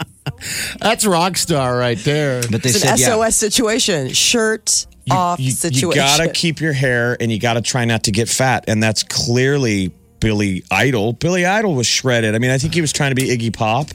That's 0.82 1.06
rock 1.06 1.38
star 1.38 1.78
right 1.78 1.97
there. 2.00 2.41
But 2.52 2.63
they 2.63 2.71
It's 2.71 2.82
said, 2.82 2.95
an 2.95 3.00
yeah. 3.00 3.08
SOS 3.15 3.38
situation. 3.38 4.10
Shirt 4.10 4.88
off 5.10 5.39
you, 5.39 5.52
situation. 5.52 5.89
You 5.89 5.95
gotta 5.95 6.34
keep 6.34 6.60
your 6.60 6.73
hair 6.73 7.15
and 7.21 7.32
you 7.32 7.39
gotta 7.39 7.62
try 7.62 7.86
not 7.86 8.04
to 8.04 8.12
get 8.12 8.28
fat. 8.28 8.65
And 8.67 8.84
that's 8.84 9.04
clearly 9.04 9.93
Billy 10.19 10.65
Idol. 10.69 11.13
Billy 11.13 11.45
Idol 11.45 11.76
was 11.76 11.88
shredded. 11.88 12.36
I 12.36 12.39
mean, 12.39 12.52
I 12.52 12.58
think 12.58 12.73
he 12.73 12.82
was 12.82 12.91
trying 12.91 13.12
to 13.12 13.15
be 13.15 13.30
Iggy 13.30 13.54
Pop. 13.54 13.88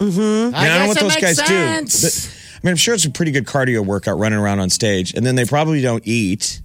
I, 0.00 0.04
I, 0.04 0.08
mean, 0.08 0.54
I 0.54 0.66
don't 0.66 0.80
know 0.80 0.86
what 0.88 0.96
guess 0.96 1.02
those 1.02 1.16
it 1.16 1.20
guys 1.20 1.38
makes 1.38 1.48
do. 1.48 1.54
sense. 1.54 2.26
But- 2.26 2.32
I 2.32 2.35
mean, 2.66 2.72
I'm 2.72 2.76
sure 2.76 2.94
it's 2.94 3.04
a 3.04 3.10
pretty 3.10 3.30
good 3.32 3.46
cardio 3.46 3.84
workout 3.84 4.18
running 4.18 4.38
around 4.38 4.60
on 4.60 4.70
stage. 4.70 5.14
And 5.14 5.24
then 5.24 5.34
they 5.36 5.44
probably 5.44 5.80
don't 5.80 6.02
eat. 6.06 6.60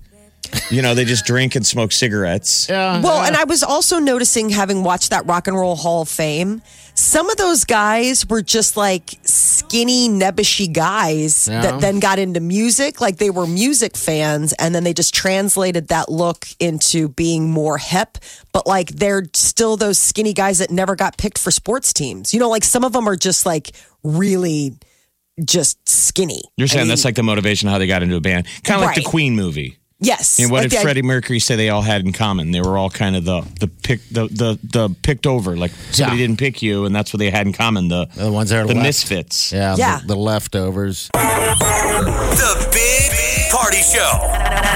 You 0.69 0.81
know, 0.81 0.95
they 0.95 1.05
just 1.05 1.25
drink 1.25 1.55
and 1.55 1.65
smoke 1.65 1.91
cigarettes. 1.93 2.67
Yeah. 2.67 3.01
well, 3.01 3.23
and 3.23 3.37
I 3.37 3.45
was 3.45 3.63
also 3.63 3.99
noticing, 3.99 4.49
having 4.49 4.83
watched 4.83 5.11
that 5.11 5.25
Rock 5.25 5.47
and 5.47 5.55
Roll 5.55 5.75
Hall 5.75 6.01
of 6.01 6.09
Fame, 6.09 6.61
some 6.93 7.29
of 7.29 7.37
those 7.37 7.63
guys 7.63 8.27
were 8.27 8.41
just 8.41 8.75
like 8.75 9.11
skinny, 9.23 10.09
nebbishy 10.09 10.71
guys 10.73 11.47
Yeah. 11.47 11.61
that 11.61 11.79
then 11.81 11.99
got 11.99 12.19
into 12.19 12.39
music. 12.41 12.99
Like 12.99 13.17
they 13.17 13.29
were 13.29 13.47
music 13.47 13.95
fans, 13.95 14.51
and 14.53 14.75
then 14.75 14.83
they 14.83 14.93
just 14.93 15.13
translated 15.13 15.87
that 15.89 16.09
look 16.09 16.47
into 16.59 17.07
being 17.09 17.49
more 17.49 17.77
hip. 17.77 18.17
But 18.51 18.67
like 18.67 18.89
they're 18.89 19.23
still 19.33 19.77
those 19.77 19.99
skinny 19.99 20.33
guys 20.33 20.57
that 20.57 20.69
never 20.71 20.95
got 20.97 21.17
picked 21.17 21.37
for 21.37 21.51
sports 21.51 21.93
teams. 21.93 22.33
You 22.33 22.39
know, 22.41 22.49
like 22.49 22.65
some 22.65 22.83
of 22.83 22.91
them 22.91 23.07
are 23.07 23.15
just 23.15 23.45
like 23.45 23.71
really 24.03 24.73
just 25.43 25.87
skinny. 25.87 26.41
You're 26.57 26.67
saying 26.67 26.81
I 26.81 26.83
mean, 26.83 26.89
that's 26.89 27.05
like 27.05 27.15
the 27.15 27.23
motivation 27.23 27.69
how 27.69 27.77
they 27.77 27.87
got 27.87 28.03
into 28.03 28.15
a 28.15 28.21
band. 28.21 28.47
Kind 28.63 28.81
of 28.81 28.85
like 28.85 28.95
the 28.95 29.03
Queen 29.03 29.35
movie. 29.35 29.77
yes. 29.99 30.39
And 30.39 30.51
what 30.51 30.61
like 30.63 30.69
did 30.69 30.77
the- 30.79 30.81
Freddie 30.83 31.01
Mercury 31.01 31.39
say 31.39 31.55
they 31.55 31.69
all 31.69 31.81
had 31.81 32.01
in 32.05 32.11
common? 32.11 32.51
They 32.51 32.61
were 32.61 32.77
all 32.77 32.89
kind 32.89 33.15
of 33.15 33.23
the 33.25 33.41
the 33.59 33.67
pick 33.67 34.01
the 34.09 34.27
the, 34.27 34.59
the 34.63 34.95
picked 35.03 35.25
over. 35.27 35.55
Like 35.57 35.71
somebody 35.91 36.19
Yeah. 36.21 36.27
didn't 36.27 36.39
pick 36.39 36.61
you, 36.61 36.85
and 36.85 36.95
that's 36.95 37.13
what 37.13 37.19
they 37.19 37.29
had 37.29 37.47
in 37.47 37.53
common. 37.53 37.87
The 37.87 38.05
the 38.15 38.31
ones 38.31 38.49
that 38.49 38.59
are 38.63 38.67
the 38.67 38.73
left. 38.75 38.85
misfits. 38.85 39.51
Yeah, 39.51 39.75
Yeah. 39.77 39.99
The, 40.01 40.07
the 40.07 40.15
leftovers. 40.15 41.09
The 41.13 42.69
Big 42.73 43.51
Party 43.51 43.77
Show. 43.81 44.19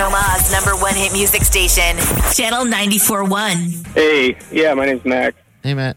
Omaha's 0.06 0.52
number 0.52 0.76
one 0.82 0.94
hit 0.96 1.12
music 1.14 1.44
station, 1.44 1.96
Channel 2.34 2.66
94.1. 2.66 3.88
Hey, 3.94 4.38
yeah, 4.52 4.74
my 4.74 4.86
name's 4.86 5.06
Max. 5.06 5.36
Hey, 5.64 5.74
Matt. 5.74 5.96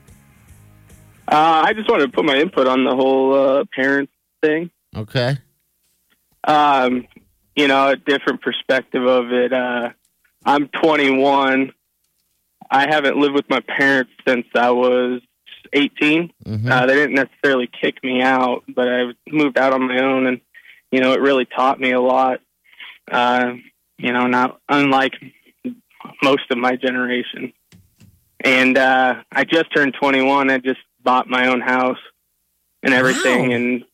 Uh, 1.27 1.63
I 1.67 1.73
just 1.75 1.91
wanted 1.91 2.07
to 2.07 2.13
put 2.13 2.25
my 2.25 2.37
input 2.37 2.67
on 2.67 2.85
the 2.85 2.95
whole 2.95 3.35
uh, 3.35 3.65
parent 3.75 4.09
thing. 4.41 4.71
Okay. 4.97 5.37
Um, 6.45 7.07
you 7.57 7.69
know, 7.69 7.89
a 7.89 7.97
different 7.97 8.41
perspective 8.43 9.05
of 9.05 9.33
it. 9.33 9.53
Uh, 9.53 9.91
I'm 10.45 10.69
21. 10.69 11.73
I 12.71 12.81
haven't 12.89 13.17
lived 13.17 13.35
with 13.35 13.49
my 13.51 13.61
parents 13.61 14.13
since 14.27 14.47
I 14.55 14.71
was 14.71 15.21
18. 15.73 16.33
Mhm. 16.47 16.71
Uh, 16.71 16.87
they 16.87 16.95
didn't 16.95 17.15
necessarily 17.15 17.69
kick 17.81 18.03
me 18.03 18.23
out, 18.23 18.65
but 18.69 18.89
I 18.89 19.13
moved 19.31 19.59
out 19.59 19.73
on 19.73 19.87
my 19.89 19.99
own, 20.03 20.27
and 20.27 20.41
you 20.91 21.01
know, 21.01 21.13
it 21.13 21.21
really 21.21 21.45
taught 21.45 21.79
me 21.81 21.93
a 21.93 22.01
lot. 22.01 22.41
Uh, 23.11 23.55
you 23.99 24.13
know, 24.13 24.27
not 24.27 24.61
unlike 24.69 25.15
most 26.23 26.45
of 26.51 26.59
my 26.59 26.77
generation. 26.77 27.53
And 28.41 28.79
uh, 28.79 29.23
I 29.33 29.45
just 29.45 29.75
turned 29.75 29.95
21. 29.95 30.51
I 30.51 30.59
just 30.59 30.79
bought 31.03 31.29
my 31.29 31.49
own 31.49 31.61
house 31.61 31.99
and 32.83 32.95
everything, 32.95 33.49
Wow. 33.49 33.55
and 33.57 33.85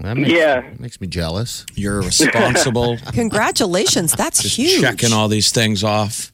That 0.00 0.16
makes, 0.16 0.30
Yeah. 0.32 0.62
makes 0.78 1.00
me 1.00 1.06
jealous. 1.06 1.66
You're 1.74 2.00
responsible. 2.02 2.96
Congratulations. 3.12 4.12
That's 4.12 4.42
just 4.42 4.56
huge. 4.56 4.80
checking 4.80 5.12
all 5.12 5.28
these 5.28 5.52
things 5.52 5.84
off. 5.84 6.32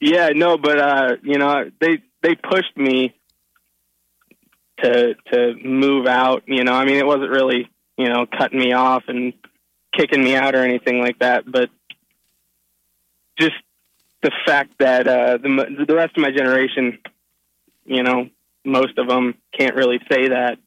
Yeah, 0.00 0.30
no, 0.34 0.58
but 0.58 0.78
uh, 0.78 1.16
you 1.22 1.38
know, 1.38 1.70
they 1.80 1.98
they 2.22 2.34
pushed 2.34 2.76
me 2.76 3.14
to 4.82 5.14
to 5.32 5.54
move 5.64 6.06
out. 6.06 6.42
You 6.46 6.64
know, 6.64 6.72
I 6.72 6.84
mean, 6.84 6.96
it 6.96 7.06
wasn't 7.06 7.30
really 7.30 7.70
you 7.96 8.08
know 8.08 8.26
cutting 8.26 8.58
me 8.58 8.72
off 8.72 9.04
and 9.08 9.32
kicking 9.96 10.22
me 10.22 10.34
out 10.36 10.54
or 10.54 10.62
anything 10.62 11.00
like 11.00 11.20
that, 11.20 11.50
but 11.50 11.70
just 13.38 13.54
the 14.22 14.30
fact 14.46 14.74
that 14.80 15.06
uh, 15.06 15.38
the 15.38 15.84
the 15.88 15.94
rest 15.94 16.16
of 16.16 16.22
my 16.22 16.30
generation, 16.30 16.98
you 17.86 18.02
know, 18.02 18.28
most 18.64 18.98
of 18.98 19.08
them 19.08 19.34
can't 19.58 19.74
really 19.74 20.00
say 20.10 20.28
that. 20.28 20.58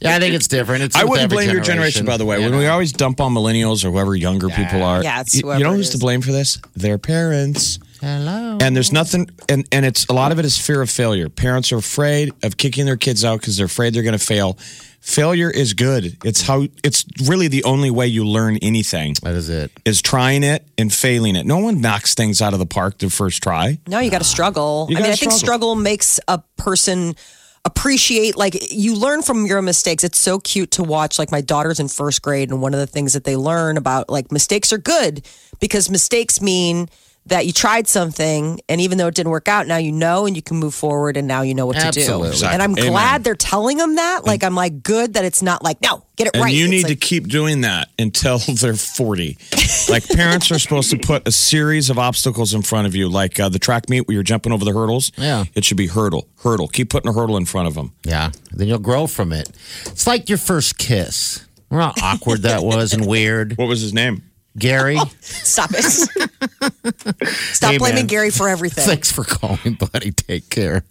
Yeah, 0.00 0.16
I 0.16 0.18
think 0.20 0.34
it's 0.34 0.48
different. 0.48 0.82
It's 0.82 0.96
I 0.96 1.04
wouldn't 1.04 1.24
every 1.24 1.36
blame 1.36 1.50
your 1.50 1.62
generation, 1.62 2.06
by 2.06 2.16
the 2.16 2.24
way. 2.24 2.38
When 2.40 2.52
know? 2.52 2.58
we 2.58 2.66
always 2.66 2.92
dump 2.92 3.20
on 3.20 3.34
millennials 3.34 3.84
or 3.84 3.90
whoever 3.90 4.16
younger 4.16 4.48
people 4.48 4.82
are, 4.82 5.02
Yeah, 5.02 5.20
it's 5.20 5.34
you, 5.34 5.40
you 5.40 5.46
whoever 5.46 5.64
know 5.64 5.72
it 5.72 5.76
who's 5.76 5.90
to 5.90 5.96
is. 5.96 6.00
blame 6.00 6.22
for 6.22 6.32
this? 6.32 6.58
Their 6.74 6.96
parents. 6.98 7.78
Hello. 8.00 8.56
And 8.62 8.74
there's 8.74 8.92
nothing, 8.92 9.28
and, 9.50 9.68
and 9.70 9.84
it's 9.84 10.06
a 10.06 10.14
lot 10.14 10.32
of 10.32 10.38
it 10.38 10.46
is 10.46 10.56
fear 10.56 10.80
of 10.80 10.88
failure. 10.88 11.28
Parents 11.28 11.70
are 11.70 11.76
afraid 11.76 12.32
of 12.42 12.56
kicking 12.56 12.86
their 12.86 12.96
kids 12.96 13.26
out 13.26 13.40
because 13.40 13.58
they're 13.58 13.66
afraid 13.66 13.92
they're 13.92 14.02
going 14.02 14.18
to 14.18 14.24
fail. 14.24 14.56
Failure 15.02 15.50
is 15.50 15.74
good. 15.74 16.16
It's 16.24 16.40
how, 16.42 16.66
it's 16.82 17.04
really 17.26 17.48
the 17.48 17.62
only 17.64 17.90
way 17.90 18.06
you 18.06 18.24
learn 18.26 18.56
anything 18.62 19.16
That 19.22 19.34
is 19.34 19.50
it. 19.50 19.70
is 19.84 20.00
trying 20.00 20.44
it 20.44 20.66
and 20.78 20.90
failing 20.90 21.36
it. 21.36 21.44
No 21.44 21.58
one 21.58 21.82
knocks 21.82 22.14
things 22.14 22.40
out 22.40 22.54
of 22.54 22.58
the 22.58 22.66
park 22.66 22.96
the 22.98 23.10
first 23.10 23.42
try. 23.42 23.78
No, 23.86 23.98
you 23.98 24.10
got 24.10 24.18
to 24.18 24.24
struggle. 24.24 24.86
I 24.88 24.94
mean, 24.94 24.98
gotta 24.98 25.12
I 25.12 25.16
think 25.16 25.32
struggle. 25.32 25.38
struggle 25.38 25.74
makes 25.74 26.20
a 26.26 26.38
person 26.56 27.16
appreciate 27.64 28.36
like 28.36 28.72
you 28.72 28.94
learn 28.94 29.22
from 29.22 29.46
your 29.46 29.62
mistakes. 29.62 30.04
It's 30.04 30.18
so 30.18 30.38
cute 30.38 30.70
to 30.72 30.82
watch 30.82 31.18
like 31.18 31.30
my 31.30 31.40
daughter's 31.40 31.80
in 31.80 31.88
first 31.88 32.22
grade 32.22 32.50
and 32.50 32.62
one 32.62 32.74
of 32.74 32.80
the 32.80 32.86
things 32.86 33.12
that 33.12 33.24
they 33.24 33.36
learn 33.36 33.76
about 33.76 34.08
like 34.08 34.32
mistakes 34.32 34.72
are 34.72 34.78
good 34.78 35.26
because 35.60 35.90
mistakes 35.90 36.40
mean 36.40 36.88
that 37.26 37.46
you 37.46 37.52
tried 37.52 37.86
something 37.86 38.60
and 38.68 38.80
even 38.80 38.98
though 38.98 39.06
it 39.06 39.14
didn't 39.14 39.30
work 39.30 39.46
out, 39.46 39.66
now 39.66 39.76
you 39.76 39.92
know 39.92 40.26
and 40.26 40.34
you 40.34 40.42
can 40.42 40.56
move 40.56 40.74
forward 40.74 41.16
and 41.16 41.28
now 41.28 41.42
you 41.42 41.54
know 41.54 41.66
what 41.66 41.76
Absolutely. 41.76 42.32
to 42.32 42.38
do. 42.38 42.46
And 42.46 42.62
I'm 42.62 42.72
Amen. 42.76 42.90
glad 42.90 43.24
they're 43.24 43.34
telling 43.36 43.76
them 43.76 43.96
that. 43.96 44.24
Like 44.24 44.42
I'm 44.42 44.54
like 44.54 44.82
good 44.82 45.14
that 45.14 45.24
it's 45.24 45.42
not 45.42 45.62
like 45.62 45.80
no, 45.82 46.02
get 46.16 46.26
it 46.28 46.34
And 46.34 46.42
right. 46.44 46.52
you 46.54 46.64
It's 46.64 46.70
need 46.70 46.86
to 46.86 46.96
keep 46.96 47.28
doing 47.28 47.60
that 47.60 47.88
until 47.98 48.38
they're 48.54 48.74
40. 48.74 49.38
like 49.88 50.08
parents 50.08 50.50
are 50.50 50.58
supposed 50.58 50.90
to 50.90 50.98
put 50.98 51.28
a 51.28 51.32
series 51.32 51.88
of 51.90 51.98
obstacles 51.98 52.52
in 52.54 52.62
front 52.62 52.86
of 52.86 52.94
you, 52.96 53.08
like 53.08 53.38
uh, 53.38 53.48
the 53.48 53.58
track 53.58 53.88
meet 53.88 54.08
where 54.08 54.14
you're 54.14 54.22
jumping 54.22 54.52
over 54.52 54.64
the 54.64 54.72
hurdles. 54.72 55.12
Yeah. 55.16 55.44
It 55.54 55.64
should 55.64 55.76
be 55.76 55.86
hurdle, 55.88 56.26
hurdle. 56.42 56.68
Keep 56.68 56.90
putting 56.90 57.08
a 57.10 57.12
hurdle 57.12 57.36
in 57.36 57.44
front 57.44 57.68
of 57.68 57.74
them. 57.74 57.92
Yeah. 58.02 58.32
Then 58.50 58.66
you'll 58.66 58.78
grow 58.78 59.06
from 59.06 59.32
it. 59.32 59.50
It's 59.86 60.06
like 60.06 60.28
your 60.28 60.38
first 60.38 60.78
kiss. 60.78 61.44
Remember 61.70 61.92
how 62.00 62.14
awkward 62.14 62.42
that 62.42 62.62
was 62.64 62.92
and 62.92 63.06
weird? 63.06 63.56
What 63.56 63.68
was 63.68 63.80
his 63.80 63.94
name? 63.94 64.22
Gary, 64.58 64.98
stop 65.20 65.70
it. 65.72 65.82
stop 67.28 67.70
Hey, 67.72 67.78
blaming 67.78 67.94
man. 68.00 68.06
Gary 68.06 68.30
for 68.30 68.48
everything. 68.48 68.84
thanks 68.84 69.10
for 69.12 69.24
calling, 69.24 69.74
buddy. 69.92 70.10
Take 70.12 70.50
care. 70.50 70.82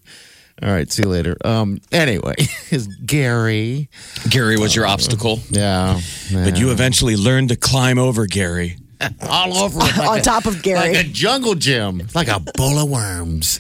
All 0.62 0.70
right, 0.70 0.92
see 0.92 1.04
you 1.04 1.10
later. 1.10 1.38
Um, 1.46 1.80
anyway, 1.92 2.36
is 2.72 2.88
Gary. 3.06 3.90
Gary 4.30 4.58
was 4.58 4.76
your 4.76 4.86
obstacle. 4.86 5.40
Yeah. 5.50 6.00
But 6.34 6.58
you 6.58 6.72
eventually 6.72 7.16
learned 7.16 7.50
to 7.50 7.56
climb 7.56 7.98
over 7.98 8.26
Gary. 8.26 8.78
all 9.22 9.58
over 9.58 9.80
like 9.80 9.98
On 9.98 10.18
a- 10.20 10.22
top 10.22 10.46
of 10.46 10.62
Gary. 10.62 10.94
Like 10.94 11.06
a 11.06 11.10
jungle 11.10 11.56
gym. 11.56 12.02
Like 12.14 12.28
a 12.28 12.40
bowl 12.42 12.78
of 12.80 12.90
worms. 12.90 13.60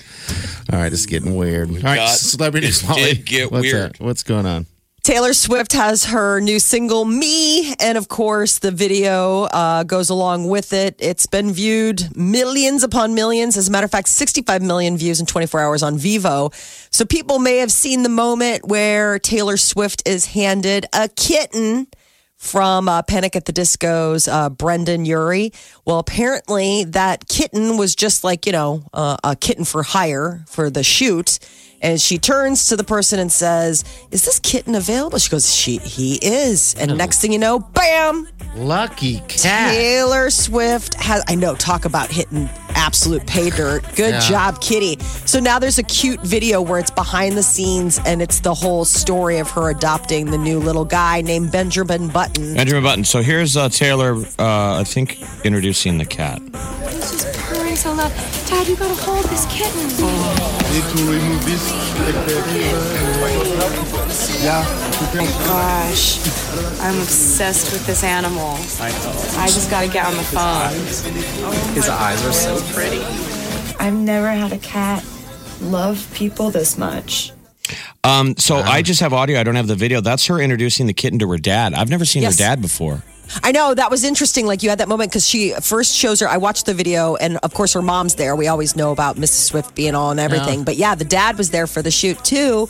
All 0.71 0.77
right, 0.79 0.91
it's 0.91 1.05
getting 1.05 1.35
weird. 1.35 1.69
All 1.69 1.75
right, 1.77 1.95
got- 1.95 2.17
celebrity 2.17 2.67
it 2.67 2.83
did 2.95 3.25
get 3.25 3.51
What's 3.51 3.63
weird. 3.63 3.93
that? 3.93 3.99
What's 4.01 4.23
going 4.23 4.45
on? 4.45 4.65
Taylor 5.09 5.33
Swift 5.33 5.73
has 5.73 6.05
her 6.05 6.39
new 6.39 6.59
single, 6.59 7.03
Me, 7.03 7.73
and 7.79 7.97
of 7.97 8.09
course, 8.09 8.59
the 8.59 8.69
video 8.69 9.45
uh, 9.45 9.81
goes 9.81 10.11
along 10.11 10.47
with 10.47 10.71
it. 10.71 10.95
It's 10.99 11.25
been 11.25 11.51
viewed 11.51 12.15
millions 12.15 12.83
upon 12.83 13.15
millions. 13.15 13.57
As 13.57 13.69
a 13.69 13.71
matter 13.71 13.85
of 13.85 13.91
fact, 13.91 14.07
65 14.07 14.61
million 14.61 14.97
views 14.97 15.19
in 15.19 15.25
24 15.25 15.61
hours 15.61 15.81
on 15.81 15.97
Vevo. 15.97 16.53
So 16.93 17.05
people 17.05 17.39
may 17.39 17.57
have 17.57 17.71
seen 17.71 18.03
the 18.03 18.09
moment 18.09 18.67
where 18.67 19.17
Taylor 19.17 19.57
Swift 19.57 20.07
is 20.07 20.27
handed 20.27 20.85
a 20.93 21.09
kitten 21.09 21.87
from 22.35 22.87
uh, 22.87 23.01
Panic 23.01 23.35
at 23.35 23.45
the 23.45 23.51
Disco's 23.51 24.27
uh, 24.27 24.51
Brendon 24.51 25.05
Urie. 25.05 25.51
Well, 25.85 25.97
apparently 25.97 26.83
that 26.83 27.27
kitten 27.27 27.77
was 27.77 27.95
just 27.95 28.23
like, 28.23 28.45
you 28.45 28.51
know, 28.51 28.83
uh, 28.93 29.17
a 29.23 29.35
kitten 29.35 29.65
for 29.65 29.81
hire 29.81 30.43
for 30.47 30.69
the 30.69 30.83
shoot. 30.83 31.39
And 31.81 31.99
she 31.99 32.17
turns 32.17 32.65
to 32.67 32.75
the 32.75 32.83
person 32.83 33.19
and 33.19 33.31
says, 33.31 33.83
Is 34.11 34.25
this 34.25 34.39
kitten 34.39 34.75
available? 34.75 35.17
She 35.17 35.29
goes, 35.29 35.53
She 35.53 35.77
he 35.77 36.15
is. 36.21 36.75
And 36.75 36.97
next 36.97 37.21
thing 37.21 37.31
you 37.31 37.39
know, 37.39 37.59
bam! 37.59 38.27
Lucky 38.55 39.19
cat. 39.27 39.73
Taylor 39.75 40.29
Swift 40.29 40.95
has, 40.95 41.23
I 41.27 41.35
know, 41.35 41.55
talk 41.55 41.85
about 41.85 42.09
hitting 42.09 42.49
absolute 42.75 43.25
pay 43.27 43.49
dirt. 43.51 43.83
Good 43.95 44.15
Yeah. 44.15 44.19
job, 44.29 44.59
Kitty. 44.61 44.97
So 45.25 45.39
now 45.39 45.59
there's 45.59 45.77
a 45.77 45.83
cute 45.83 46.19
video 46.21 46.59
where 46.61 46.79
it's 46.79 46.89
behind 46.91 47.37
the 47.37 47.43
scenes 47.43 47.99
and 48.05 48.21
it's 48.21 48.39
the 48.39 48.53
whole 48.53 48.85
story 48.85 49.37
of 49.37 49.49
her 49.51 49.69
adopting 49.69 50.31
the 50.31 50.37
new 50.37 50.59
little 50.59 50.85
guy 50.85 51.21
named 51.21 51.51
Benjamin 51.51 52.07
Button. 52.09 52.55
Benjamin 52.55 52.83
Button. 52.83 53.03
So 53.05 53.21
here's 53.21 53.55
uh, 53.55 53.69
Taylor, 53.69 54.15
uh, 54.39 54.79
I 54.79 54.83
think, 54.83 55.19
introducing 55.45 55.97
the 55.99 56.05
cat. 56.05 56.41
He's 57.79 57.85
just 57.85 57.93
purring 57.93 57.93
so 57.93 57.93
loud. 57.93 58.11
Dad, 58.47 58.67
you 58.67 58.75
gotta 58.75 58.93
hold 58.93 59.25
this 59.25 59.45
kitten. 59.45 59.87
Need 59.87 60.83
to 60.97 61.11
remove 61.11 61.45
this. 61.45 61.71
Yeah. 64.43 64.63
Oh 65.11 65.43
gosh, 65.47 66.19
I'm 66.81 66.99
obsessed 67.01 67.71
with 67.71 67.85
this 67.85 68.03
animal. 68.03 68.57
I 68.79 68.89
know. 68.91 69.39
I 69.39 69.47
just 69.47 69.69
gotta 69.69 69.87
get 69.87 70.05
on 70.05 70.15
the 70.17 70.23
phone. 70.23 70.73
His 71.73 71.87
eyes 71.89 72.25
are 72.25 72.33
so 72.33 72.59
pretty. 72.73 73.01
I've 73.79 73.93
never 73.93 74.29
had 74.29 74.51
a 74.51 74.57
cat 74.57 75.05
love 75.61 76.09
people 76.13 76.51
this 76.51 76.77
much. 76.77 77.31
Um, 78.03 78.35
so 78.37 78.57
I 78.57 78.81
just 78.81 79.01
have 79.01 79.13
audio. 79.13 79.39
I 79.39 79.43
don't 79.43 79.55
have 79.55 79.67
the 79.67 79.75
video. 79.75 80.01
That's 80.01 80.25
her 80.27 80.39
introducing 80.39 80.87
the 80.87 80.93
kitten 80.93 81.19
to 81.19 81.29
her 81.31 81.37
dad. 81.37 81.73
I've 81.73 81.89
never 81.89 82.05
seen 82.05 82.23
Yes. 82.23 82.37
her 82.37 82.43
dad 82.43 82.61
before. 82.61 83.03
I 83.43 83.51
know 83.51 83.73
that 83.73 83.91
was 83.91 84.03
interesting. 84.03 84.45
Like 84.45 84.63
you 84.63 84.69
had 84.69 84.79
that 84.79 84.87
moment 84.87 85.11
because 85.11 85.27
she 85.27 85.53
first 85.61 85.95
shows 85.95 86.19
her. 86.19 86.27
I 86.27 86.37
watched 86.37 86.65
the 86.65 86.73
video, 86.73 87.15
and 87.15 87.37
of 87.43 87.53
course 87.53 87.73
her 87.73 87.81
mom's 87.81 88.15
there. 88.15 88.35
We 88.35 88.47
always 88.47 88.75
know 88.75 88.91
about 88.91 89.15
Mrs. 89.17 89.45
Swift 89.45 89.75
being 89.75 89.95
all 89.95 90.11
and 90.11 90.19
everything, 90.19 90.63
but 90.63 90.75
yeah, 90.75 90.95
the 90.95 91.05
dad 91.05 91.37
was 91.37 91.51
there 91.51 91.67
for 91.67 91.81
the 91.81 91.91
shoot 91.91 92.23
too. 92.23 92.67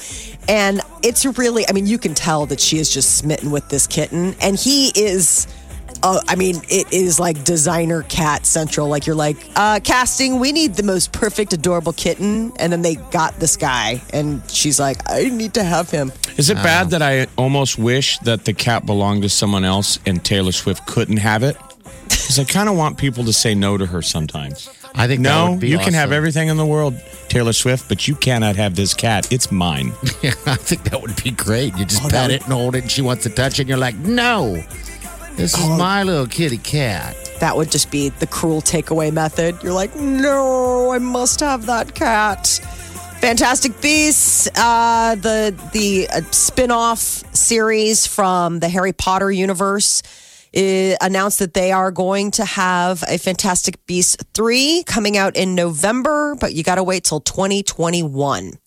And 0.48 0.82
it's 1.04 1.26
really, 1.38 1.68
I 1.68 1.72
mean, 1.74 1.86
you 1.88 1.98
can 1.98 2.14
tell 2.14 2.46
that 2.48 2.60
she 2.60 2.80
is 2.80 2.94
just 2.94 3.18
smitten 3.18 3.52
with 3.52 3.70
this 3.70 3.88
kitten, 3.88 4.36
and 4.42 4.58
he 4.58 4.92
is. 4.96 5.48
Uh, 6.02 6.22
I 6.28 6.36
mean, 6.36 6.56
it 6.70 6.92
is 6.94 7.20
like 7.20 7.44
designer 7.44 8.04
cat 8.04 8.46
central. 8.46 8.88
Like 8.88 9.06
you're 9.06 9.16
like 9.16 9.38
uh, 9.56 9.80
casting. 9.84 10.40
We 10.40 10.52
need 10.52 10.76
the 10.76 10.84
most 10.84 11.12
perfect, 11.12 11.54
adorable 11.54 11.94
kitten, 11.94 12.52
and 12.58 12.72
then 12.72 12.82
they 12.82 12.96
got 12.96 13.36
this 13.40 13.58
guy, 13.58 14.02
and 14.14 14.42
she's 14.50 14.80
like, 14.80 14.98
I 15.10 15.24
need 15.26 15.54
to 15.56 15.64
have 15.64 15.90
him. 15.90 16.12
Is 16.38 16.50
it 16.50 16.56
bad 16.56 16.92
that 16.92 17.02
I 17.02 17.28
almost 17.38 17.78
wish 17.78 18.18
that 18.20 18.46
the 18.46 18.54
cat 18.54 18.86
belonged 18.86 19.24
to 19.24 19.30
someone 19.30 19.66
else 19.66 20.00
and 20.06 20.24
Taylor 20.24 20.52
Swift 20.54 20.86
couldn't 20.88 21.18
have 21.18 21.44
it? 21.44 21.58
Because 22.04 22.40
I 22.40 22.44
kind 22.46 22.70
of 22.70 22.78
want 22.78 22.98
people 22.98 23.24
to 23.26 23.34
say 23.34 23.54
no 23.56 23.78
to 23.78 23.86
her 23.86 24.02
sometimes. 24.02 24.70
I 24.96 25.06
think 25.08 25.22
that 25.24 25.30
No, 25.30 25.52
would 25.52 25.60
be 25.60 25.70
you 25.70 25.78
can 25.78 25.94
have 25.94 26.12
everything 26.12 26.48
in 26.48 26.58
the 26.58 26.66
world, 26.66 26.96
Taylor 27.28 27.54
Swift, 27.54 27.88
but 27.88 28.08
you 28.08 28.16
cannot 28.16 28.56
have 28.56 28.76
this 28.76 28.94
cat. 28.94 29.32
It's 29.32 29.52
mine. 29.52 29.92
Yeah, 30.24 30.32
I 30.46 30.56
think 30.56 30.84
that 30.90 31.02
would 31.02 31.22
be 31.24 31.32
great. 31.32 31.78
You 31.78 31.86
just 31.86 32.02
pet 32.10 32.32
it 32.32 32.44
and 32.44 32.52
hold 32.54 32.76
it, 32.76 32.82
and 32.84 32.92
she 32.92 33.02
wants 33.02 33.24
to 33.24 33.30
touch 33.30 33.54
it, 33.60 33.62
and 33.62 33.70
you're 33.70 33.78
like, 33.78 33.96
no, 33.96 34.62
this 35.40 35.58
is 35.58 35.70
my 35.70 36.04
little 36.04 36.28
kitty 36.28 36.58
cat. 36.58 37.16
That 37.40 37.56
would 37.56 37.72
just 37.72 37.90
be 37.90 38.10
the 38.10 38.28
cruel 38.28 38.62
takeaway 38.62 39.10
method. 39.14 39.56
You're 39.64 39.72
like, 39.72 39.96
no, 39.96 40.92
I 40.92 40.98
must 40.98 41.40
have 41.40 41.66
that 41.68 41.96
cat. 41.96 42.46
Fantastic 43.22 43.80
Beasts, 43.80 44.50
uh, 44.58 45.16
the 45.16 45.58
the 45.72 46.10
uh, 46.10 46.22
spin-off 46.32 47.00
series 47.34 48.06
from 48.06 48.60
the 48.60 48.68
Harry 48.68 48.92
Potter 48.92 49.32
universe, 49.32 50.04
uh, 50.58 50.96
announced 51.00 51.40
that 51.40 51.54
they 51.54 51.72
are 51.72 51.92
going 51.92 52.32
to 52.32 52.44
have 52.44 53.02
a 53.08 53.18
Fantastic 53.18 53.86
Beasts 53.86 54.18
three 54.34 54.84
coming 54.86 55.16
out 55.16 55.38
in 55.38 55.56
November, 55.56 56.36
but 56.36 56.54
you 56.54 56.64
got 56.64 56.76
to 56.76 56.84
wait 56.84 57.06
till 57.06 57.22
2021. 57.22 58.60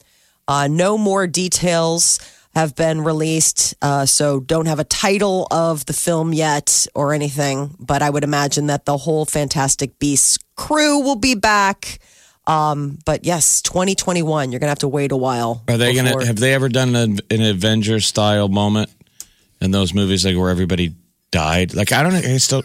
Uh, 0.48 0.68
no 0.68 0.96
more 0.96 1.26
details 1.26 2.18
have 2.54 2.74
been 2.76 3.00
released, 3.02 3.74
uh, 3.80 4.04
so 4.04 4.40
don't 4.40 4.66
have 4.66 4.78
a 4.78 4.84
title 4.84 5.46
of 5.50 5.86
the 5.86 5.92
film 5.92 6.32
yet 6.34 6.86
or 6.94 7.14
anything. 7.14 7.74
But 7.78 8.02
I 8.02 8.10
would 8.10 8.24
imagine 8.24 8.66
that 8.66 8.84
the 8.84 8.96
whole 8.98 9.24
Fantastic 9.24 9.98
Beasts 9.98 10.38
crew 10.56 10.98
will 11.00 11.16
be 11.16 11.34
back. 11.34 11.98
Um, 12.46 12.98
but 13.06 13.24
yes, 13.24 13.62
2021. 13.62 14.52
You're 14.52 14.58
gonna 14.58 14.70
have 14.70 14.80
to 14.80 14.88
wait 14.88 15.12
a 15.12 15.16
while. 15.16 15.62
Are 15.68 15.78
they 15.78 15.92
before- 15.94 16.12
gonna? 16.12 16.26
Have 16.26 16.36
they 16.36 16.54
ever 16.54 16.68
done 16.68 16.94
an, 16.96 17.20
an 17.30 17.42
Avengers 17.42 18.06
style 18.06 18.48
moment 18.48 18.90
in 19.60 19.70
those 19.70 19.94
movies, 19.94 20.24
like 20.24 20.36
where 20.36 20.50
everybody 20.50 20.92
died? 21.30 21.72
Like 21.74 21.92
I 21.92 22.02
don't. 22.02 22.12
know. 22.12 22.18
I 22.18 22.36
still. 22.38 22.62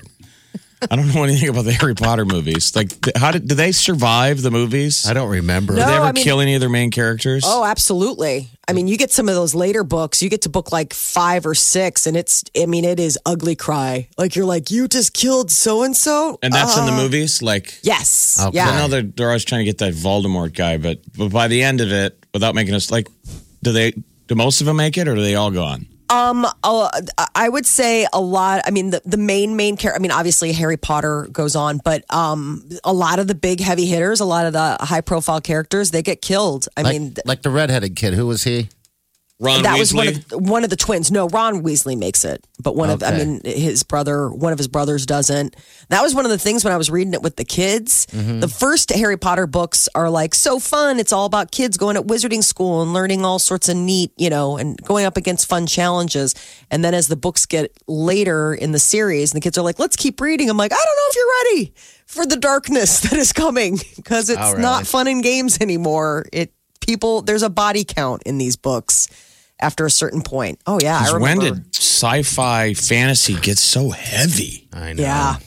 I 0.91 0.95
don't 0.95 1.13
know 1.13 1.23
anything 1.23 1.49
about 1.49 1.65
the 1.65 1.71
Harry 1.73 1.95
Potter 1.95 2.25
movies. 2.25 2.75
Like, 2.75 2.91
how 3.15 3.31
did 3.31 3.47
do 3.47 3.55
they 3.55 3.71
survive 3.71 4.41
the 4.41 4.51
movies? 4.51 5.07
I 5.07 5.13
don't 5.13 5.29
remember. 5.29 5.73
No. 5.73 5.79
Did 5.79 5.87
they 5.87 5.95
ever 5.95 6.05
I 6.05 6.11
mean- 6.11 6.23
kill 6.23 6.39
any 6.39 6.53
of 6.53 6.59
their 6.59 6.69
main 6.69 6.91
characters? 6.91 7.43
Oh, 7.45 7.63
absolutely. 7.63 8.49
I 8.67 8.73
mean, 8.73 8.87
you 8.87 8.97
get 8.97 9.11
some 9.11 9.29
of 9.29 9.35
those 9.35 9.55
later 9.55 9.83
books. 9.83 10.21
You 10.21 10.29
get 10.29 10.41
to 10.43 10.49
book 10.49 10.71
like 10.71 10.93
five 10.93 11.45
or 11.45 11.55
six, 11.55 12.05
and 12.05 12.15
it's. 12.17 12.43
I 12.55 12.65
mean, 12.65 12.85
it 12.85 12.99
is 12.99 13.17
ugly 13.25 13.55
cry. 13.55 14.09
Like 14.17 14.35
you're 14.35 14.45
like, 14.45 14.69
you 14.69 14.87
just 14.87 15.13
killed 15.13 15.49
so 15.49 15.83
and 15.83 15.95
so, 15.95 16.37
and 16.43 16.53
that's 16.53 16.77
in 16.77 16.85
the 16.85 16.91
uh, 16.91 16.97
movies. 16.97 17.41
Like, 17.41 17.79
Yes. 17.81 18.37
Okay. 18.39 18.57
Yeah. 18.57 18.69
I 18.69 18.77
know 18.79 18.87
they're, 18.87 19.01
they're 19.01 19.27
always 19.29 19.45
trying 19.45 19.59
to 19.59 19.65
get 19.65 19.77
that 19.79 19.93
Voldemort 19.93 20.53
guy, 20.53 20.77
but 20.77 20.99
but 21.17 21.29
by 21.29 21.47
the 21.47 21.63
end 21.63 21.81
of 21.81 21.91
it, 21.91 22.23
without 22.33 22.53
making 22.55 22.75
us 22.75 22.91
like, 22.91 23.07
do 23.63 23.71
they? 23.71 23.93
Do 24.27 24.35
most 24.35 24.59
of 24.59 24.67
them 24.67 24.75
make 24.75 24.97
it, 24.97 25.07
or 25.07 25.13
are 25.13 25.21
they 25.21 25.35
all 25.35 25.51
Uh, 26.09 26.89
I 27.35 27.49
would 27.49 27.65
say 27.65 28.07
a 28.11 28.21
lot. 28.21 28.61
I 28.65 28.71
mean, 28.71 28.91
the, 28.91 29.01
the 29.05 29.17
main 29.17 29.55
main 29.55 29.77
character. 29.77 29.99
I 29.99 30.01
mean, 30.01 30.11
obviously 30.11 30.51
Harry 30.53 30.77
Potter 30.77 31.27
goes 31.31 31.55
on, 31.55 31.79
but 31.83 32.03
um, 32.13 32.67
a 32.83 32.93
lot 32.93 33.19
of 33.19 33.27
the 33.27 33.35
big 33.35 33.59
heavy 33.59 33.85
hitters, 33.85 34.19
a 34.19 34.25
lot 34.25 34.45
of 34.45 34.53
the 34.53 34.77
high 34.79 35.01
profile 35.01 35.41
characters, 35.41 35.91
they 35.91 36.01
get 36.01 36.21
killed. 36.21 36.67
I 36.77 36.81
like, 36.81 36.99
mean, 36.99 37.15
like 37.25 37.41
the 37.41 37.49
redheaded 37.49 37.95
kid. 37.95 38.13
Who 38.13 38.27
was 38.27 38.43
he? 38.43 38.69
Ron 39.39 39.61
that 39.61 39.77
was 39.77 39.93
one 39.93 40.07
Weasley? 40.07 40.33
of 40.33 40.49
one 40.49 40.63
of 40.63 40.71
the 40.71 40.75
twins. 40.75 41.11
No, 41.11 41.27
Ron 41.27 41.61
Weasley 41.61 41.95
makes 41.95 42.25
it, 42.25 42.43
but 42.59 42.75
one 42.75 42.89
of 42.89 43.03
I 43.03 43.11
mean 43.17 43.41
his 43.45 43.83
brother, 43.83 44.29
one 44.31 44.51
of 44.51 44.57
his 44.57 44.67
brothers 44.67 45.05
doesn't. 45.05 45.55
That 45.89 46.01
was 46.01 46.15
one 46.15 46.25
of 46.25 46.31
the 46.31 46.39
things 46.39 46.63
when 46.63 46.73
I 46.73 46.77
was 46.77 46.89
reading 46.89 47.13
it 47.13 47.21
with 47.21 47.35
the 47.35 47.45
kids. 47.45 48.07
Mm-hmm. 48.07 48.39
The 48.39 48.47
first 48.47 48.91
Harry 48.91 49.15
Potter 49.17 49.45
books 49.45 49.87
are 49.93 50.09
like 50.09 50.33
so 50.33 50.57
fun. 50.59 50.99
It's 50.99 51.13
all 51.13 51.25
about 51.25 51.51
kids 51.51 51.77
going 51.77 51.97
at 51.97 52.03
wizarding 52.07 52.43
school 52.43 52.81
and 52.81 52.93
learning 52.93 53.23
all 53.25 53.37
sorts 53.37 53.69
of 53.69 53.77
neat, 53.77 54.11
you 54.17 54.31
know, 54.31 54.57
and 54.57 54.81
going 54.83 55.05
up 55.05 55.17
against 55.17 55.47
fun 55.47 55.67
challenges. 55.67 56.33
And 56.71 56.83
then 56.83 56.95
as 56.95 57.07
the 57.07 57.15
books 57.15 57.45
get 57.45 57.71
later 57.87 58.55
in 58.55 58.71
the 58.71 58.79
series, 58.79 59.31
and 59.31 59.39
the 59.39 59.43
kids 59.43 59.55
are 59.57 59.63
like, 59.63 59.77
"Let's 59.77 59.95
keep 59.95 60.19
reading." 60.19 60.49
I'm 60.49 60.57
like, 60.57 60.71
I 60.71 60.75
don't 60.75 60.85
know 60.85 61.09
if 61.09 61.15
you're 61.15 61.33
ready 61.43 61.73
for 62.07 62.25
the 62.25 62.37
darkness 62.37 62.99
that 63.09 63.13
is 63.13 63.33
coming 63.33 63.77
because 63.97 64.31
it's 64.31 64.39
Oh, 64.41 64.51
really? 64.53 64.61
not 64.63 64.87
fun 64.87 65.07
and 65.07 65.21
games 65.21 65.59
anymore. 65.61 66.25
It 66.33 66.51
people 66.79 67.21
there's 67.21 67.43
a 67.43 67.49
body 67.49 67.83
count 67.83 68.23
in 68.23 68.37
these 68.37 68.55
books 68.55 69.07
after 69.59 69.85
a 69.85 69.91
certain 69.91 70.21
point. 70.21 70.59
Oh 70.67 70.79
yeah, 70.81 70.97
I 70.97 71.05
Because 71.05 71.19
when 71.21 71.39
did 71.39 71.75
sci-fi 71.75 72.73
fantasy 72.73 73.35
get 73.35 73.57
so 73.57 73.89
heavy? 73.89 74.67
I 74.73 74.93
know. 74.93 75.03
yeah, 75.03 75.37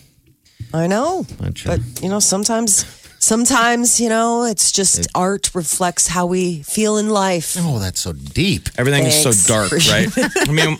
I 0.74 0.86
know. 0.86 1.24
Bunch 1.38 1.64
But 1.64 1.80
you 2.02 2.08
know, 2.08 2.18
sometimes, 2.20 2.84
sometimes 3.20 4.00
you 4.00 4.08
know, 4.08 4.44
it's 4.44 4.72
just 4.72 5.06
art 5.14 5.50
reflects 5.54 6.08
how 6.08 6.26
we 6.26 6.62
feel 6.62 6.96
in 6.98 7.08
life. 7.08 7.54
Oh, 7.58 7.78
that's 7.78 8.00
so 8.00 8.12
deep. 8.12 8.68
Everything 8.76 9.04
is 9.06 9.22
Thanks. 9.22 9.38
so 9.38 9.52
dark, 9.54 9.70
right? 9.72 10.08
I 10.48 10.52
mean, 10.52 10.76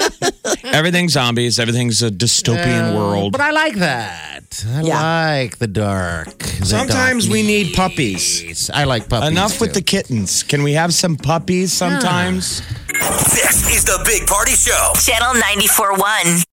everything's 0.64 1.12
zombies. 1.12 1.58
Everything's 1.60 2.02
a 2.02 2.10
dystopian 2.10 2.96
world. 2.96 3.32
But 3.32 3.40
I 3.42 3.50
like 3.52 3.74
that. 3.76 4.64
I 4.74 4.80
Yeah. 4.82 5.36
like 5.40 5.58
the 5.58 5.66
dark. 5.68 6.36
the 6.38 6.66
Sometimes 6.66 7.26
dark 7.26 7.32
we 7.32 7.42
need 7.42 7.74
puppies. 7.74 8.42
needs. 8.42 8.70
I 8.70 8.84
like 8.84 9.08
puppies. 9.08 9.30
Enough 9.30 9.60
with 9.60 9.70
too. 9.70 9.80
the 9.80 9.82
kittens. 9.82 10.42
Can 10.42 10.62
we 10.62 10.72
have 10.72 10.92
some 10.92 11.16
puppies 11.16 11.72
sometimes? 11.72 12.62
This 12.90 13.64
is 13.76 13.84
the 13.84 14.02
Big 14.04 14.26
Party 14.26 14.52
Show. 14.52 14.92
Channel 15.00 15.40
94.1. 15.40 16.42